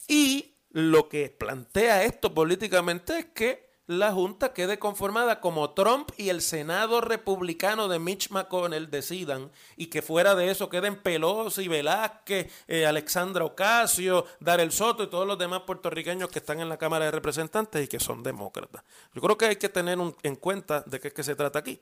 Y 0.08 0.56
lo 0.70 1.10
que 1.10 1.30
plantea 1.30 2.04
esto 2.04 2.34
políticamente 2.34 3.20
es 3.20 3.26
que 3.26 3.67
la 3.88 4.12
Junta 4.12 4.54
quede 4.54 4.80
conformada 4.80 5.40
como 5.40 5.72
Trump 5.72 6.12
y 6.18 6.30
el 6.30 6.42
Senado 6.42 7.00
republicano 7.00 7.88
de 7.88 8.00
Mitch 8.00 8.30
McConnell 8.32 8.92
decidan 8.92 9.50
y 9.78 9.88
que 9.88 10.02
fuera 10.02 10.36
de 10.36 10.52
eso 10.52 10.70
queden 10.70 11.02
Pelosi, 11.02 11.70
Velázquez, 11.70 12.52
eh, 12.68 12.86
Alexandra 12.86 13.46
Ocasio, 13.46 14.26
Darel 14.42 14.74
Soto 14.74 15.04
y 15.04 15.08
todos 15.08 15.26
los 15.26 15.38
demás 15.38 15.62
puertorriqueños 15.62 16.30
que 16.30 16.40
están 16.40 16.60
en 16.60 16.68
la 16.68 16.78
Cámara 16.78 17.06
de 17.06 17.12
Representantes 17.12 17.86
y 17.86 17.88
que 17.88 18.00
son 18.00 18.22
demócratas. 18.24 18.84
Yo 19.14 19.22
creo 19.22 19.38
que 19.38 19.46
hay 19.46 19.56
que 19.56 19.70
tener 19.70 19.98
en 20.22 20.36
cuenta 20.36 20.84
de 20.86 21.00
qué 21.00 21.08
es 21.08 21.14
que 21.14 21.24
se 21.24 21.36
trata 21.36 21.60
aquí. 21.60 21.80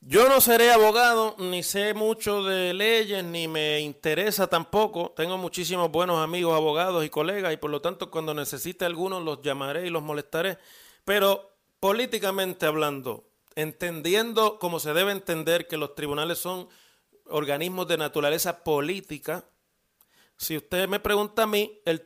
Yo 0.00 0.28
no 0.28 0.40
seré 0.40 0.70
abogado, 0.70 1.34
ni 1.38 1.62
sé 1.62 1.92
mucho 1.92 2.44
de 2.44 2.72
leyes, 2.72 3.24
ni 3.24 3.48
me 3.48 3.80
interesa 3.80 4.46
tampoco. 4.46 5.12
Tengo 5.16 5.36
muchísimos 5.36 5.90
buenos 5.90 6.22
amigos 6.22 6.54
abogados 6.54 7.04
y 7.04 7.10
colegas 7.10 7.52
y 7.52 7.56
por 7.56 7.70
lo 7.70 7.80
tanto 7.80 8.10
cuando 8.10 8.32
necesite 8.32 8.84
algunos 8.84 9.24
los 9.24 9.42
llamaré 9.42 9.86
y 9.86 9.90
los 9.90 10.02
molestaré. 10.02 10.58
Pero 11.06 11.56
políticamente 11.78 12.66
hablando, 12.66 13.30
entendiendo 13.54 14.58
como 14.58 14.80
se 14.80 14.92
debe 14.92 15.12
entender 15.12 15.68
que 15.68 15.76
los 15.76 15.94
tribunales 15.94 16.38
son 16.38 16.68
organismos 17.26 17.86
de 17.86 17.96
naturaleza 17.96 18.64
política, 18.64 19.44
si 20.36 20.56
usted 20.56 20.88
me 20.88 20.98
pregunta 20.98 21.44
a 21.44 21.46
mí, 21.46 21.80
el, 21.84 22.02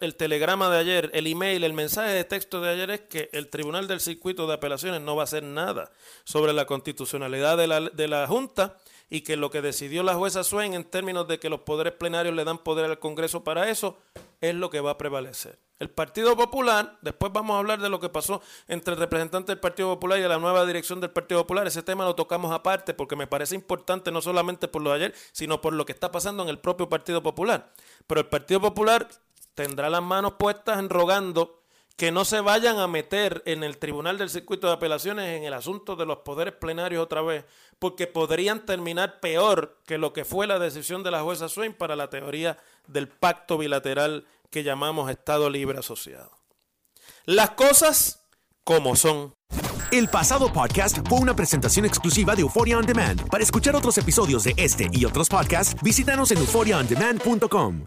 el 0.00 0.14
telegrama 0.14 0.70
de 0.70 0.78
ayer, 0.78 1.10
el 1.12 1.26
email, 1.26 1.64
el 1.64 1.72
mensaje 1.72 2.12
de 2.12 2.22
texto 2.22 2.60
de 2.60 2.70
ayer 2.70 2.90
es 2.90 3.00
que 3.00 3.30
el 3.32 3.48
Tribunal 3.50 3.88
del 3.88 3.98
Circuito 3.98 4.46
de 4.46 4.54
Apelaciones 4.54 5.00
no 5.00 5.16
va 5.16 5.22
a 5.22 5.24
hacer 5.24 5.42
nada 5.42 5.90
sobre 6.22 6.52
la 6.52 6.66
constitucionalidad 6.66 7.56
de 7.56 7.66
la, 7.66 7.80
de 7.80 8.06
la 8.06 8.28
Junta 8.28 8.78
y 9.08 9.20
que 9.20 9.36
lo 9.36 9.50
que 9.50 9.62
decidió 9.62 10.02
la 10.02 10.14
jueza 10.14 10.44
Swain 10.44 10.74
en 10.74 10.84
términos 10.84 11.28
de 11.28 11.38
que 11.38 11.48
los 11.48 11.60
poderes 11.60 11.94
plenarios 11.94 12.34
le 12.34 12.44
dan 12.44 12.58
poder 12.58 12.86
al 12.86 12.98
Congreso 12.98 13.44
para 13.44 13.68
eso 13.68 13.98
es 14.40 14.54
lo 14.54 14.70
que 14.70 14.80
va 14.80 14.92
a 14.92 14.98
prevalecer. 14.98 15.58
El 15.78 15.90
Partido 15.90 16.34
Popular, 16.36 16.98
después 17.02 17.32
vamos 17.32 17.54
a 17.54 17.58
hablar 17.58 17.80
de 17.80 17.90
lo 17.90 18.00
que 18.00 18.08
pasó 18.08 18.40
entre 18.66 18.94
el 18.94 19.00
representante 19.00 19.52
del 19.52 19.60
Partido 19.60 19.88
Popular 19.94 20.18
y 20.18 20.22
la 20.22 20.38
nueva 20.38 20.64
dirección 20.64 21.00
del 21.00 21.10
Partido 21.10 21.42
Popular. 21.42 21.66
Ese 21.66 21.82
tema 21.82 22.04
lo 22.04 22.14
tocamos 22.14 22.50
aparte 22.50 22.94
porque 22.94 23.14
me 23.14 23.26
parece 23.26 23.54
importante 23.54 24.10
no 24.10 24.22
solamente 24.22 24.68
por 24.68 24.80
lo 24.80 24.90
de 24.90 24.96
ayer, 24.96 25.14
sino 25.32 25.60
por 25.60 25.74
lo 25.74 25.84
que 25.84 25.92
está 25.92 26.10
pasando 26.10 26.42
en 26.42 26.48
el 26.48 26.58
propio 26.58 26.88
Partido 26.88 27.22
Popular. 27.22 27.72
Pero 28.06 28.22
el 28.22 28.26
Partido 28.26 28.60
Popular 28.60 29.06
tendrá 29.54 29.90
las 29.90 30.02
manos 30.02 30.34
puestas 30.38 30.78
en 30.78 30.88
rogando 30.88 31.62
que 31.96 32.12
no 32.12 32.24
se 32.24 32.40
vayan 32.40 32.78
a 32.78 32.86
meter 32.86 33.42
en 33.46 33.64
el 33.64 33.78
Tribunal 33.78 34.18
del 34.18 34.30
Circuito 34.30 34.66
de 34.66 34.74
Apelaciones 34.74 35.36
en 35.36 35.44
el 35.44 35.54
asunto 35.54 35.96
de 35.96 36.04
los 36.04 36.18
poderes 36.18 36.54
plenarios 36.54 37.02
otra 37.02 37.22
vez, 37.22 37.44
porque 37.78 38.06
podrían 38.06 38.66
terminar 38.66 39.18
peor 39.20 39.78
que 39.86 39.98
lo 39.98 40.12
que 40.12 40.24
fue 40.24 40.46
la 40.46 40.58
decisión 40.58 41.02
de 41.02 41.10
la 41.10 41.22
jueza 41.22 41.48
Swain 41.48 41.72
para 41.72 41.96
la 41.96 42.10
teoría 42.10 42.58
del 42.86 43.08
pacto 43.08 43.56
bilateral 43.56 44.26
que 44.50 44.62
llamamos 44.62 45.10
Estado 45.10 45.48
Libre 45.48 45.78
Asociado. 45.78 46.30
Las 47.24 47.50
cosas 47.50 48.22
como 48.62 48.94
son. 48.94 49.34
El 49.90 50.08
pasado 50.08 50.52
podcast 50.52 50.98
fue 51.08 51.18
una 51.20 51.34
presentación 51.34 51.86
exclusiva 51.86 52.34
de 52.34 52.42
Euphoria 52.42 52.76
On 52.76 52.84
Demand. 52.84 53.28
Para 53.30 53.44
escuchar 53.44 53.74
otros 53.76 53.96
episodios 53.98 54.44
de 54.44 54.54
este 54.56 54.88
y 54.92 55.04
otros 55.04 55.28
podcasts, 55.28 55.80
visítanos 55.82 56.30
en 56.32 56.38
euphoriaondemand.com. 56.38 57.86